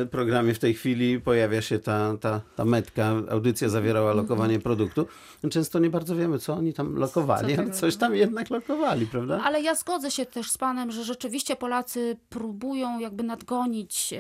y, 0.03 0.07
programie 0.07 0.55
w 0.55 0.59
tej 0.59 0.75
chwili 0.75 1.21
pojawia 1.21 1.63
się 1.63 1.79
ta, 1.79 2.17
ta, 2.21 2.41
ta 2.57 2.65
metka. 2.65 3.13
Audycja 3.31 3.69
zawierała 3.69 4.13
lokowanie 4.13 4.59
produktu. 4.61 5.07
Często 5.51 5.79
nie 5.79 5.91
bardzo 5.91 6.17
wiemy, 6.17 6.39
co 6.39 6.55
oni 6.55 6.73
tam 6.73 6.97
lokowali, 6.97 7.59
ale 7.59 7.71
coś 7.81 7.97
tam 7.97 8.15
jednak 8.15 8.51
lokowali, 8.51 9.07
prawda? 9.07 9.41
Ale 9.45 9.63
ja 9.63 9.75
zgodzę 9.75 10.11
się 10.11 10.27
też 10.27 10.51
z 10.51 10.59
panem, 10.59 10.91
że 10.91 11.05
rzeczywiście 11.05 11.57
Polacy 11.57 12.17
próbują 12.29 12.99
jakby 12.99 13.23
nadgonić 13.23 14.15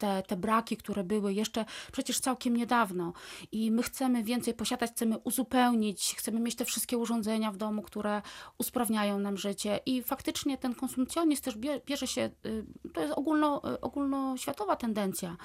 te, 0.00 0.22
te 0.22 0.36
braki, 0.36 0.76
które 0.76 1.04
były 1.04 1.32
jeszcze 1.32 1.64
przecież 1.92 2.20
całkiem 2.20 2.56
niedawno. 2.56 3.12
I 3.52 3.70
my 3.70 3.82
chcemy 3.82 4.22
więcej 4.22 4.54
posiadać, 4.54 4.90
chcemy 4.90 5.18
uzupełnić, 5.18 6.14
chcemy 6.18 6.40
mieć 6.40 6.54
te 6.56 6.64
wszystkie 6.64 6.98
urządzenia 6.98 7.52
w 7.52 7.56
domu, 7.56 7.82
które 7.82 8.22
usprawniają 8.58 9.18
nam 9.18 9.36
życie. 9.36 9.80
I 9.86 10.02
faktycznie 10.02 10.58
ten 10.58 10.74
konsumpcjonizm 10.74 11.42
też 11.42 11.56
bie- 11.56 11.80
bierze 11.86 12.06
się, 12.06 12.30
y, 12.46 12.64
to 12.94 13.00
jest 13.00 13.12
ogólno, 13.16 13.62
y, 13.74 13.80
ogólnoświatowa 13.80 14.76
tendencja 14.76 15.36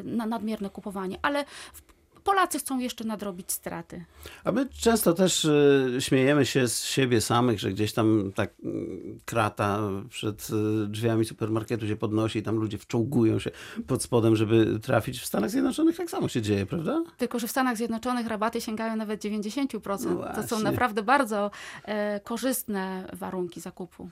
y, 0.00 0.04
na 0.04 0.26
nadmierne 0.26 0.70
kupowanie, 0.70 1.18
ale 1.22 1.44
w- 1.72 1.99
Polacy 2.24 2.58
chcą 2.58 2.78
jeszcze 2.78 3.04
nadrobić 3.04 3.52
straty. 3.52 4.04
A 4.44 4.52
my 4.52 4.68
często 4.68 5.12
też 5.12 5.44
y, 5.44 5.96
śmiejemy 5.98 6.46
się 6.46 6.68
z 6.68 6.84
siebie 6.84 7.20
samych, 7.20 7.60
że 7.60 7.70
gdzieś 7.70 7.92
tam 7.92 8.32
tak 8.34 8.52
mm, 8.64 9.18
krata 9.24 9.80
przed 10.08 10.48
y, 10.50 10.86
drzwiami 10.88 11.24
supermarketu 11.24 11.86
się 11.86 11.96
podnosi 11.96 12.38
i 12.38 12.42
tam 12.42 12.56
ludzie 12.56 12.78
wczołgują 12.78 13.38
się 13.38 13.50
pod 13.86 14.02
spodem, 14.02 14.36
żeby 14.36 14.78
trafić. 14.82 15.20
W 15.20 15.26
Stanach 15.26 15.50
Zjednoczonych 15.50 15.96
tak 15.96 16.10
samo 16.10 16.28
się 16.28 16.42
dzieje, 16.42 16.66
prawda? 16.66 17.04
Tylko, 17.16 17.38
że 17.38 17.46
w 17.46 17.50
Stanach 17.50 17.76
Zjednoczonych 17.76 18.26
rabaty 18.26 18.60
sięgają 18.60 18.96
nawet 18.96 19.24
90%. 19.24 19.80
No 19.82 19.98
to 19.98 20.42
są 20.42 20.48
właśnie. 20.48 20.64
naprawdę 20.64 21.02
bardzo 21.02 21.50
e, 21.84 22.20
korzystne 22.20 23.10
warunki 23.12 23.60
zakupu. 23.60 24.08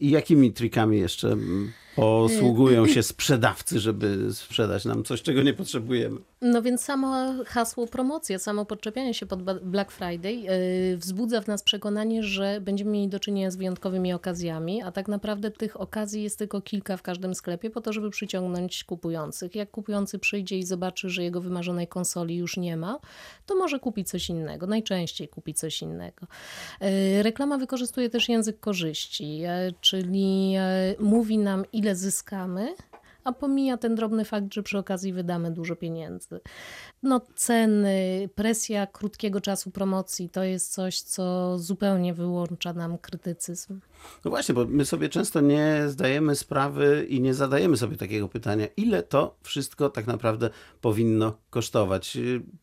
I 0.00 0.10
jakimi 0.10 0.52
trikami 0.52 0.98
jeszcze 0.98 1.28
mm, 1.28 1.72
posługują 1.96 2.86
się 2.86 3.02
sprzedawcy, 3.02 3.80
żeby 3.80 4.28
sprzedać 4.32 4.84
nam 4.84 5.04
coś, 5.04 5.22
czego 5.22 5.42
nie 5.42 5.54
potrzebujemy? 5.54 6.20
No 6.44 6.62
więc 6.62 6.80
samo 6.80 7.34
hasło 7.46 7.86
promocja, 7.86 8.38
samo 8.38 8.64
podczepianie 8.64 9.14
się 9.14 9.26
pod 9.26 9.42
Black 9.42 9.90
Friday 9.90 10.34
yy, 10.34 10.96
wzbudza 10.96 11.40
w 11.40 11.46
nas 11.46 11.62
przekonanie, 11.62 12.22
że 12.22 12.60
będziemy 12.60 12.90
mieli 12.90 13.08
do 13.08 13.20
czynienia 13.20 13.50
z 13.50 13.56
wyjątkowymi 13.56 14.12
okazjami, 14.12 14.82
a 14.82 14.92
tak 14.92 15.08
naprawdę 15.08 15.50
tych 15.50 15.80
okazji 15.80 16.22
jest 16.22 16.38
tylko 16.38 16.60
kilka 16.60 16.96
w 16.96 17.02
każdym 17.02 17.34
sklepie 17.34 17.70
po 17.70 17.80
to, 17.80 17.92
żeby 17.92 18.10
przyciągnąć 18.10 18.84
kupujących. 18.84 19.54
Jak 19.54 19.70
kupujący 19.70 20.18
przyjdzie 20.18 20.58
i 20.58 20.64
zobaczy, 20.64 21.10
że 21.10 21.22
jego 21.22 21.40
wymarzonej 21.40 21.88
konsoli 21.88 22.36
już 22.36 22.56
nie 22.56 22.76
ma, 22.76 22.98
to 23.46 23.56
może 23.56 23.78
kupić 23.78 24.08
coś 24.08 24.28
innego, 24.28 24.66
najczęściej 24.66 25.28
kupi 25.28 25.54
coś 25.54 25.82
innego. 25.82 26.26
Yy, 26.80 27.22
Reklama 27.22 27.58
wykorzystuje 27.58 28.10
też 28.10 28.28
język 28.28 28.60
korzyści, 28.60 29.38
yy, 29.38 29.48
czyli 29.80 30.52
yy, 30.52 30.60
mówi 30.98 31.38
nam 31.38 31.64
ile 31.72 31.96
zyskamy, 31.96 32.74
a 33.24 33.32
pomija 33.32 33.76
ten 33.76 33.94
drobny 33.94 34.24
fakt, 34.24 34.54
że 34.54 34.62
przy 34.62 34.78
okazji 34.78 35.12
wydamy 35.12 35.50
dużo 35.50 35.76
pieniędzy. 35.76 36.40
No, 37.02 37.20
ceny, 37.34 38.28
presja 38.34 38.86
krótkiego 38.86 39.40
czasu 39.40 39.70
promocji 39.70 40.28
to 40.28 40.44
jest 40.44 40.72
coś, 40.72 41.00
co 41.00 41.58
zupełnie 41.58 42.14
wyłącza 42.14 42.72
nam 42.72 42.98
krytycyzm. 42.98 43.80
No 44.24 44.30
właśnie, 44.30 44.54
bo 44.54 44.64
my 44.64 44.84
sobie 44.84 45.08
często 45.08 45.40
nie 45.40 45.82
zdajemy 45.86 46.36
sprawy 46.36 47.06
i 47.08 47.20
nie 47.20 47.34
zadajemy 47.34 47.76
sobie 47.76 47.96
takiego 47.96 48.28
pytania, 48.28 48.66
ile 48.76 49.02
to 49.02 49.36
wszystko 49.42 49.90
tak 49.90 50.06
naprawdę 50.06 50.50
powinno 50.80 51.38
kosztować. 51.50 52.18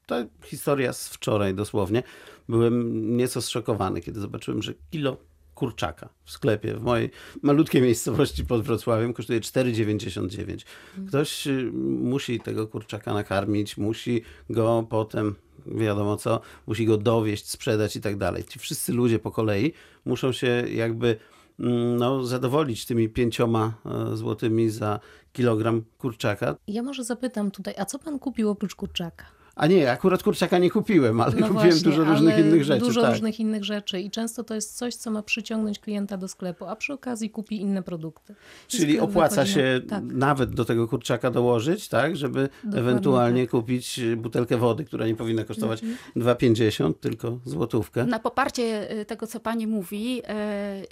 Ta 0.05 0.15
historia 0.43 0.93
z 0.93 1.07
wczoraj 1.07 1.55
dosłownie. 1.55 2.03
Byłem 2.49 3.17
nieco 3.17 3.41
zszokowany, 3.41 4.01
kiedy 4.01 4.19
zobaczyłem, 4.19 4.61
że 4.61 4.73
kilo 4.91 5.17
kurczaka 5.59 6.09
w 6.23 6.31
sklepie 6.31 6.73
w 6.73 6.81
mojej 6.81 7.11
malutkiej 7.41 7.81
miejscowości 7.81 8.45
pod 8.45 8.61
Wrocławiem 8.61 9.13
kosztuje 9.13 9.39
4,99. 9.39 10.65
Ktoś 11.07 11.47
y, 11.47 11.71
musi 12.01 12.39
tego 12.39 12.67
kurczaka 12.67 13.13
nakarmić, 13.13 13.77
musi 13.77 14.21
go 14.49 14.87
potem, 14.89 15.35
wiadomo 15.65 16.17
co, 16.17 16.41
musi 16.67 16.85
go 16.85 16.97
dowieść, 16.97 17.49
sprzedać 17.49 17.95
i 17.95 18.01
tak 18.01 18.17
dalej. 18.17 18.43
Ci 18.43 18.59
wszyscy 18.59 18.93
ludzie 18.93 19.19
po 19.19 19.31
kolei 19.31 19.73
muszą 20.05 20.31
się 20.31 20.63
jakby 20.71 21.17
mm, 21.59 21.97
no, 21.97 22.23
zadowolić 22.23 22.85
tymi 22.85 23.09
pięcioma 23.09 23.73
e, 23.85 24.17
złotymi 24.17 24.69
za 24.69 24.99
kilogram 25.33 25.83
kurczaka. 25.97 26.55
Ja 26.67 26.83
może 26.83 27.03
zapytam 27.03 27.51
tutaj, 27.51 27.73
a 27.77 27.85
co 27.85 27.99
pan 27.99 28.19
kupił 28.19 28.49
oprócz 28.49 28.75
kurczaka? 28.75 29.38
A 29.59 29.67
nie, 29.67 29.91
akurat 29.91 30.23
kurczaka 30.23 30.57
nie 30.57 30.69
kupiłem, 30.71 31.21
ale 31.21 31.31
No 31.31 31.47
kupiłem 31.47 31.53
właśnie, 31.69 31.81
dużo 31.81 32.03
różnych 32.03 32.37
innych 32.39 32.63
rzeczy. 32.63 32.85
Dużo 32.85 33.01
tak. 33.01 33.11
różnych 33.11 33.39
innych 33.39 33.63
rzeczy 33.65 33.99
i 34.01 34.11
często 34.11 34.43
to 34.43 34.55
jest 34.55 34.77
coś, 34.77 34.95
co 34.95 35.11
ma 35.11 35.23
przyciągnąć 35.23 35.79
klienta 35.79 36.17
do 36.17 36.27
sklepu, 36.27 36.65
a 36.65 36.75
przy 36.75 36.93
okazji 36.93 37.29
kupi 37.29 37.61
inne 37.61 37.83
produkty. 37.83 38.35
I 38.73 38.77
Czyli 38.77 38.99
opłaca 38.99 39.35
wychodzi 39.35 39.53
się 39.53 39.81
Tak. 39.89 40.03
nawet 40.03 40.49
do 40.55 40.65
tego 40.65 40.87
kurczaka 40.87 41.31
dołożyć, 41.31 41.87
tak, 41.87 42.15
żeby 42.15 42.49
ewentualnie 42.73 43.47
kupić 43.47 43.99
butelkę 44.17 44.57
wody, 44.57 44.85
która 44.85 45.07
nie 45.07 45.15
powinna 45.15 45.43
kosztować 45.43 45.83
Mhm. 45.83 45.99
2,50, 46.15 46.93
tylko 46.99 47.39
złotówkę. 47.45 48.05
Na 48.05 48.19
poparcie 48.19 48.91
y, 48.99 49.05
tego, 49.05 49.27
co 49.27 49.39
pani 49.39 49.67
mówi, 49.67 50.21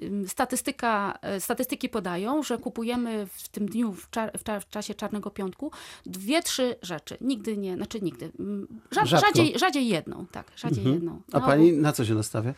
ym, 0.03 0.27
statystyka, 0.27 1.19
e, 1.21 1.39
statystyki 1.39 1.89
podają, 1.89 2.43
że 2.43 2.57
kupujemy 2.57 3.27
w 3.31 3.49
tym 3.49 3.65
dniu, 3.65 3.91
w, 3.93 4.09
czar, 4.09 4.31
w, 4.37 4.43
cza- 4.43 4.59
w 4.59 4.69
czasie 4.69 4.93
Czarnego 4.95 5.31
Piątku, 5.31 5.71
dwie, 6.05 6.41
trzy 6.41 6.75
rzeczy. 6.81 7.17
Nigdy 7.21 7.57
nie, 7.57 7.75
znaczy 7.75 8.01
nigdy. 8.01 8.31
Rza, 8.91 9.05
Rzadko. 9.05 9.27
rzadziej, 9.27 9.59
rzadziej 9.59 9.87
jedną, 9.87 10.25
tak, 10.31 10.51
rzadziej 10.55 10.85
jedną. 10.85 11.21
A 11.31 11.39
No, 11.39 11.45
pani 11.45 11.71
na 11.73 11.91
co 11.93 12.05
się 12.05 12.13
nastawia? 12.15 12.53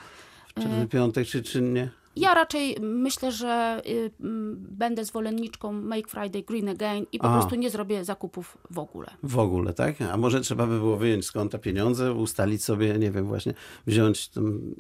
W 0.58 0.60
E, 0.84 0.88
Piątek 0.88 1.27
czy, 1.27 1.44
czy 1.44 1.62
nie? 1.62 1.89
Ja 2.15 2.34
raczej 2.34 2.75
myślę, 2.82 3.32
że 3.32 3.82
y, 3.88 4.12
będę 4.70 5.06
zwolenniczką 5.06 5.74
Make 5.74 6.08
Friday 6.10 6.44
Green 6.44 6.70
Again 6.70 7.06
i 7.12 7.20
po 7.20 7.25
A. 7.25 7.39
prostu 7.39 7.56
nie 7.56 7.70
zrobię 7.70 8.06
zakupów 8.06 8.58
w 8.72 8.79
ogóle. 8.79 9.08
W 9.24 9.39
ogóle, 9.39 9.74
tak? 9.74 10.01
A 10.01 10.18
może 10.18 10.41
trzeba 10.41 10.68
by 10.68 10.79
było 10.79 10.98
wyjąć 10.98 11.25
z 11.25 11.32
konta 11.32 11.58
pieniądze, 11.58 12.13
ustalić 12.13 12.63
sobie, 12.63 12.98
nie 12.98 13.12
wiem, 13.12 13.25
właśnie 13.25 13.53
wziąć 13.88 14.29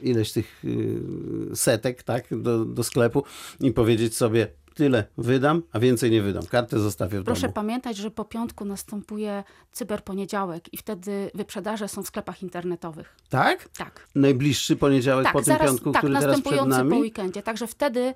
ileś 0.01 0.31
tych 0.31 0.61
yy, 0.63 1.55
setek, 1.55 2.03
tak, 2.03 2.41
do, 2.41 2.65
do 2.65 2.83
sklepu 2.83 3.23
i 3.59 3.71
powiedzieć 3.71 4.15
sobie, 4.15 4.47
tyle 4.79 5.03
wydam, 5.17 5.63
a 5.71 5.79
więcej 5.79 6.11
nie 6.11 6.21
wydam. 6.21 6.45
Kartę 6.45 6.79
zostawię 6.79 7.19
w 7.19 7.23
Proszę 7.23 7.41
domu. 7.41 7.53
pamiętać, 7.53 7.97
że 7.97 8.11
po 8.11 8.25
piątku 8.25 8.65
następuje 8.65 9.43
cyberponiedziałek 9.71 10.73
i 10.73 10.77
wtedy 10.77 11.31
wyprzedaże 11.33 11.87
są 11.87 12.03
w 12.03 12.07
sklepach 12.07 12.43
internetowych. 12.43 13.15
Tak? 13.29 13.69
Tak. 13.77 14.07
Najbliższy 14.15 14.75
poniedziałek 14.75 15.23
Tak, 15.23 15.33
po 15.33 15.39
tym 15.39 15.45
zaraz, 15.45 15.67
piątku, 15.67 15.91
tak, 15.91 16.01
który 16.01 16.13
teraz 16.13 16.25
przed 16.25 16.45
następujący 16.45 16.77
nami? 16.77 16.89
po 16.91 16.97
weekendzie. 16.97 17.41
Także 17.43 17.67
wtedy 17.67 17.99
y, 17.99 18.13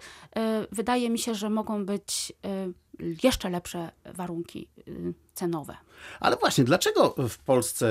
wydaje 0.72 1.10
mi 1.10 1.20
się, 1.20 1.36
że 1.36 1.50
mogą 1.50 1.86
być 1.86 2.34
y, 2.46 2.74
jeszcze 3.24 3.50
lepsze 3.50 3.92
warunki 4.06 4.68
y, 4.88 5.14
cenowe. 5.34 5.78
Ale 6.20 6.38
właśnie, 6.38 6.64
dlaczego 6.64 7.16
w 7.30 7.38
Polsce 7.38 7.88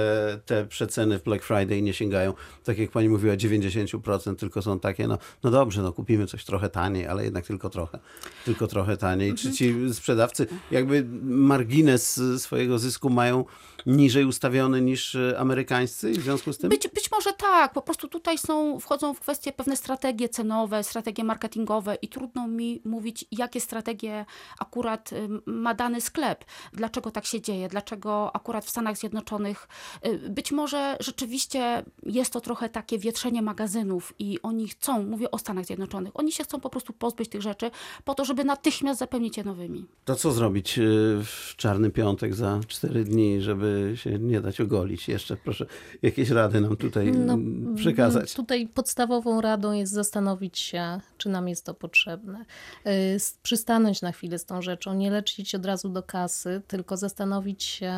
te 0.47 0.67
przeceny 0.67 1.19
w 1.19 1.23
Black 1.23 1.45
Friday 1.45 1.83
nie 1.83 1.95
sięgają, 1.95 2.35
tak 2.65 2.79
jak 2.79 2.91
pani 2.91 3.09
mówiła, 3.09 3.35
90%, 3.35 4.37
tylko 4.37 4.63
są 4.63 4.81
takie, 4.81 5.09
no, 5.09 5.19
no 5.43 5.51
dobrze, 5.51 5.83
no 5.83 5.93
kupimy 5.93 6.27
coś 6.27 6.45
trochę 6.45 6.69
taniej, 6.69 7.07
ale 7.07 7.25
jednak 7.25 7.47
tylko 7.47 7.71
trochę, 7.71 7.99
tylko 8.45 8.67
trochę 8.67 8.97
taniej. 8.97 9.35
Czy 9.35 9.53
ci 9.53 9.75
sprzedawcy 9.95 10.47
jakby 10.71 11.05
margines 11.23 12.21
swojego 12.39 12.79
zysku 12.79 13.11
mają 13.11 13.45
niżej 13.87 14.25
ustawiony 14.25 14.81
niż 14.81 15.15
e, 15.15 15.39
amerykańscy 15.39 16.13
w 16.13 16.23
związku 16.23 16.53
z 16.53 16.59
tym? 16.59 16.71
Być, 16.71 16.89
być 16.89 17.11
może 17.11 17.33
tak, 17.33 17.73
po 17.73 17.83
prostu 17.83 18.09
tutaj 18.09 18.39
są, 18.39 18.81
wchodzą 18.81 19.15
w 19.15 19.21
kwestie 19.21 19.53
pewne 19.53 19.77
strategie 19.77 20.29
cenowe, 20.29 20.85
strategie 20.85 21.25
marketingowe 21.25 21.95
i 21.95 22.09
trudno 22.09 22.49
mi 22.49 22.83
mówić, 22.85 23.25
jakie 23.33 23.61
strategie 23.61 24.25
akurat 24.59 25.02
y, 25.13 25.29
ma 25.47 25.75
dany 25.75 26.01
sklep. 26.01 26.45
Dlaczego 26.73 27.11
tak 27.11 27.25
się 27.27 27.41
dzieje, 27.41 27.69
dlaczego 27.69 28.37
akurat 28.37 28.65
w 28.65 28.71
Stanach 28.71 28.97
Zjednoczonych 28.97 29.69
y, 30.07 30.31
być 30.31 30.53
może 30.53 30.97
rzeczywiście 31.01 31.83
jest 32.03 32.33
to 32.33 32.41
trochę 32.41 32.69
takie 32.69 32.99
wietrzenie 32.99 33.43
magazynów 33.43 34.15
i 34.19 34.39
oni 34.43 34.69
chcą, 34.69 35.03
mówię 35.03 35.31
o 35.31 35.39
Stanach 35.39 35.65
Zjednoczonych, 35.67 36.13
oni 36.15 36.33
się 36.33 36.45
chcą 36.45 36.61
po 36.61 36.71
prostu 36.71 36.93
pozbyć 36.93 37.29
tych 37.29 37.43
rzeczy 37.43 37.71
po 38.05 38.15
to, 38.15 38.25
żeby 38.25 38.45
natychmiast 38.45 39.01
zapełnić 39.01 39.37
je 39.37 39.45
nowymi. 39.45 39.87
To 40.05 40.15
co 40.15 40.33
zrobić 40.33 40.79
e, 40.79 40.83
w 41.25 41.55
Czarny 41.57 41.91
Piątek 41.91 42.35
za 42.35 42.61
4 42.69 43.05
dni, 43.05 43.41
żeby 43.41 43.93
się 43.97 44.19
nie 44.19 44.41
dać 44.41 44.61
ogolić? 44.61 45.09
Jeszcze 45.09 45.37
proszę 45.37 45.67
jakieś 46.03 46.31
rady 46.31 46.61
nam 46.61 46.77
tutaj 46.77 47.13
No, 47.13 47.39
przekazać. 47.77 48.35
Tutaj 48.35 48.69
podstawową 48.69 49.41
radą 49.41 49.73
jest 49.73 49.93
zastanowić 49.93 50.59
się, 50.59 51.01
czy 51.19 51.29
nam 51.29 51.49
jest 51.49 51.67
to 51.67 51.75
potrzebne. 51.75 52.45
Y, 52.87 53.17
Przystanąć 53.43 54.03
na 54.03 54.13
chwilę 54.13 54.39
z 54.39 54.45
tą 54.45 54.63
rzeczą, 54.63 54.82
nie 54.95 55.11
lecieć 55.11 55.55
od 55.55 55.67
razu 55.67 55.89
do 55.89 56.03
kasy, 56.03 56.63
tylko 56.69 56.97
zastanowić 56.97 57.63
się, 57.65 57.95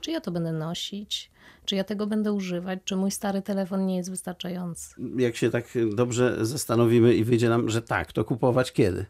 czy 0.00 0.10
ja 0.10 0.20
to 0.20 0.30
będę 0.30 0.52
nosić, 0.52 1.30
czy 1.64 1.74
ja 1.76 1.84
tego 1.84 2.06
będę 2.06 2.32
używać, 2.32 2.78
czy 2.84 2.96
mój 2.96 3.10
stary 3.10 3.42
telefon 3.42 3.86
nie 3.86 3.96
jest 3.96 4.10
wystarczający. 4.10 4.94
jak 5.16 5.36
się 5.36 5.50
tak 5.50 5.64
dobrze 5.94 6.46
zastanowimy 6.46 7.14
i 7.14 7.24
wyjdzie 7.24 7.48
nam, 7.48 7.70
że 7.70 7.82
tak, 7.82 8.12
to 8.12 8.24
kupować 8.24 8.72
kiedy? 8.72 9.06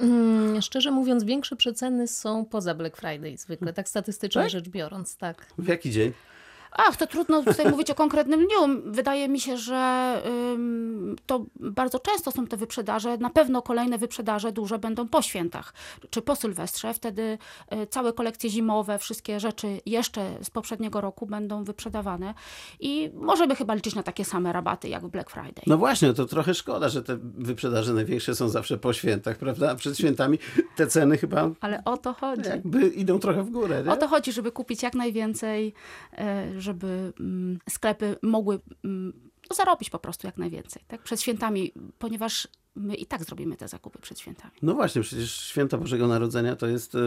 Mm, 0.00 0.62
Szczerze 0.62 0.90
mówiąc, 0.90 1.24
większe 1.24 1.56
przeceny 1.56 2.08
są 2.08 2.44
poza 2.44 2.74
Black 2.74 2.96
Friday 2.96 3.36
zwykle, 3.36 3.72
tak 3.72 3.88
statystycznie 3.88 4.42
Tak? 4.42 4.50
rzecz 4.50 4.68
biorąc, 4.68 5.16
tak. 5.16 5.46
W 5.58 5.68
jaki 5.68 5.90
dzień? 5.90 6.12
Ach, 6.76 6.96
to 6.96 7.06
trudno 7.06 7.42
tutaj 7.42 7.70
mówić 7.70 7.90
o 7.90 7.94
konkretnym 7.94 8.40
dniu. 8.40 8.82
Wydaje 8.84 9.28
mi 9.28 9.40
się, 9.40 9.56
że 9.56 10.22
ym, 10.52 11.16
to 11.26 11.44
bardzo 11.60 11.98
często 11.98 12.30
są 12.30 12.46
te 12.46 12.56
wyprzedaże. 12.56 13.16
Na 13.18 13.30
pewno 13.30 13.62
kolejne 13.62 13.98
wyprzedaże 13.98 14.52
duże 14.52 14.78
będą 14.78 15.08
po 15.08 15.22
świętach, 15.22 15.74
czy 16.10 16.22
po 16.22 16.36
Sylwestrze. 16.36 16.94
Wtedy 16.94 17.38
y, 17.82 17.86
całe 17.86 18.12
kolekcje 18.12 18.50
zimowe, 18.50 18.98
wszystkie 18.98 19.40
rzeczy 19.40 19.80
jeszcze 19.86 20.30
z 20.42 20.50
poprzedniego 20.50 21.00
roku 21.00 21.26
będą 21.26 21.64
wyprzedawane 21.64 22.34
i 22.80 23.10
możemy 23.14 23.56
chyba 23.56 23.74
liczyć 23.74 23.94
na 23.94 24.02
takie 24.02 24.24
same 24.24 24.52
rabaty 24.52 24.88
jak 24.88 25.06
w 25.06 25.08
Black 25.10 25.30
Friday. 25.30 25.64
No 25.66 25.78
właśnie, 25.78 26.12
to 26.14 26.24
trochę 26.26 26.54
szkoda, 26.54 26.88
że 26.88 27.02
te 27.02 27.18
wyprzedaże 27.22 27.92
największe 27.94 28.34
są 28.34 28.48
zawsze 28.48 28.78
po 28.78 28.92
świętach, 28.92 29.36
prawda? 29.38 29.70
A 29.70 29.74
przed 29.74 29.98
świętami 29.98 30.38
te 30.76 30.86
ceny 30.86 31.18
chyba 31.18 31.50
Ale 31.60 31.82
o 31.84 31.96
to 31.96 32.12
chodzi. 32.12 32.48
jakby 32.48 32.88
idą 32.88 33.18
trochę 33.18 33.42
w 33.42 33.50
górę, 33.50 33.82
nie? 33.86 33.92
O 33.92 33.96
to 33.96 34.08
chodzi, 34.08 34.32
żeby 34.32 34.52
kupić 34.52 34.82
jak 34.82 34.94
najwięcej, 34.94 35.74
e, 36.12 36.60
żeby 36.62 37.12
mm, 37.20 37.58
sklepy 37.68 38.16
mogły 38.22 38.60
mm, 38.84 39.30
no, 39.50 39.56
zarobić 39.56 39.90
po 39.90 39.98
prostu 39.98 40.26
jak 40.26 40.38
najwięcej, 40.38 40.84
tak? 40.88 41.02
Przed 41.02 41.20
świętami, 41.20 41.72
ponieważ 41.98 42.48
my 42.76 42.94
i 42.94 43.06
tak 43.06 43.24
zrobimy 43.24 43.56
te 43.56 43.68
zakupy 43.68 43.98
przed 43.98 44.20
świętami. 44.20 44.54
No 44.62 44.74
właśnie, 44.74 45.02
przecież 45.02 45.40
święto 45.40 45.78
Bożego 45.78 46.08
Narodzenia 46.08 46.56
to 46.56 46.66
jest 46.66 46.94
y, 46.94 46.98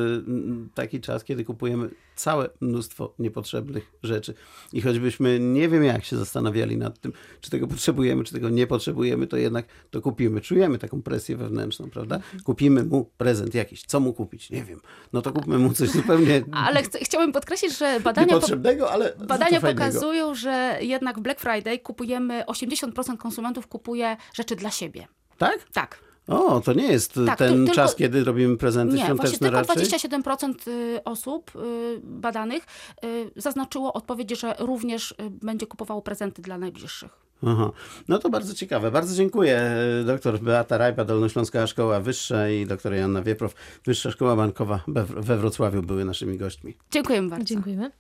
taki 0.73 1.01
czas, 1.01 1.23
kiedy 1.23 1.45
kupujemy 1.45 1.89
całe 2.15 2.49
mnóstwo 2.61 3.13
niepotrzebnych 3.19 3.91
rzeczy. 4.03 4.33
I 4.73 4.81
choćbyśmy 4.81 5.39
nie 5.39 5.69
wiem 5.69 5.83
jak 5.83 6.05
się 6.05 6.17
zastanawiali 6.17 6.77
nad 6.77 6.99
tym, 6.99 7.13
czy 7.41 7.51
tego 7.51 7.67
potrzebujemy, 7.67 8.23
czy 8.23 8.33
tego 8.33 8.49
nie 8.49 8.67
potrzebujemy, 8.67 9.27
to 9.27 9.37
jednak 9.37 9.65
to 9.91 10.01
kupimy. 10.01 10.41
Czujemy 10.41 10.77
taką 10.77 11.01
presję 11.01 11.37
wewnętrzną, 11.37 11.89
prawda? 11.89 12.19
Kupimy 12.43 12.83
mu 12.83 13.05
prezent 13.17 13.55
jakiś. 13.55 13.83
Co 13.83 13.99
mu 13.99 14.13
kupić? 14.13 14.49
Nie 14.49 14.63
wiem. 14.63 14.79
No 15.13 15.21
to 15.21 15.31
kupmy 15.31 15.57
mu 15.57 15.73
coś 15.73 15.89
zupełnie 15.89 16.43
Ale 16.67 16.83
chcę, 16.83 16.99
chciałabym 16.99 17.33
podkreślić, 17.33 17.77
że 17.77 17.99
badania, 17.99 18.27
po, 18.27 18.33
niepotrzebnego, 18.33 18.91
ale 18.91 19.13
badania 19.27 19.61
pokazują, 19.61 20.35
że 20.35 20.77
jednak 20.81 21.19
w 21.19 21.21
Black 21.21 21.39
Friday 21.39 21.79
kupujemy, 21.79 22.43
80% 22.43 23.17
konsumentów 23.17 23.67
kupuje 23.67 24.17
rzeczy 24.33 24.55
dla 24.55 24.71
siebie. 24.71 25.07
Tak? 25.37 25.59
Tak. 25.73 25.99
O, 26.27 26.61
to 26.61 26.73
nie 26.73 26.87
jest 26.91 27.13
Tak, 27.25 27.37
ten 27.39 27.49
ty- 27.53 27.57
tylko- 27.57 27.73
czas, 27.75 27.95
kiedy 27.95 28.23
robimy 28.23 28.57
prezenty 28.57 28.95
Nie, 28.95 28.99
właśnie 29.01 29.15
świąteczne 29.15 29.49
tylko 29.49 29.73
raczej? 29.73 29.85
27% 29.85 30.67
y, 30.67 31.03
osób 31.03 31.51
y, 31.55 31.59
badanych 32.03 32.63
y, 33.05 33.31
zaznaczyło 33.35 33.93
odpowiedź, 33.93 34.39
że 34.39 34.55
również 34.59 35.15
będzie 35.29 35.67
kupowało 35.67 36.01
prezenty 36.01 36.41
dla 36.41 36.57
najbliższych. 36.57 37.11
Aha. 37.47 37.71
No 38.07 38.17
to 38.19 38.29
bardzo 38.29 38.53
ciekawe. 38.53 38.91
Bardzo 38.91 39.15
dziękuję. 39.15 39.71
Doktor 40.05 40.39
Beata 40.39 40.77
Rajpa, 40.77 41.05
Dolnośląska 41.05 41.67
Szkoła 41.67 41.99
Wyższa 41.99 42.49
i 42.49 42.65
doktor 42.65 42.93
Joanna 42.93 43.21
Wieprow, 43.21 43.53
Wyższa 43.85 44.11
Szkoła 44.11 44.35
Bankowa 44.35 44.79
we- 44.87 45.03
we 45.05 45.37
Wrocławiu 45.37 45.81
były 45.81 46.05
naszymi 46.05 46.37
gośćmi. 46.37 46.77
Dziękujemy 46.91 47.29
bardzo. 47.29 47.45
Dziękujemy. 47.45 47.91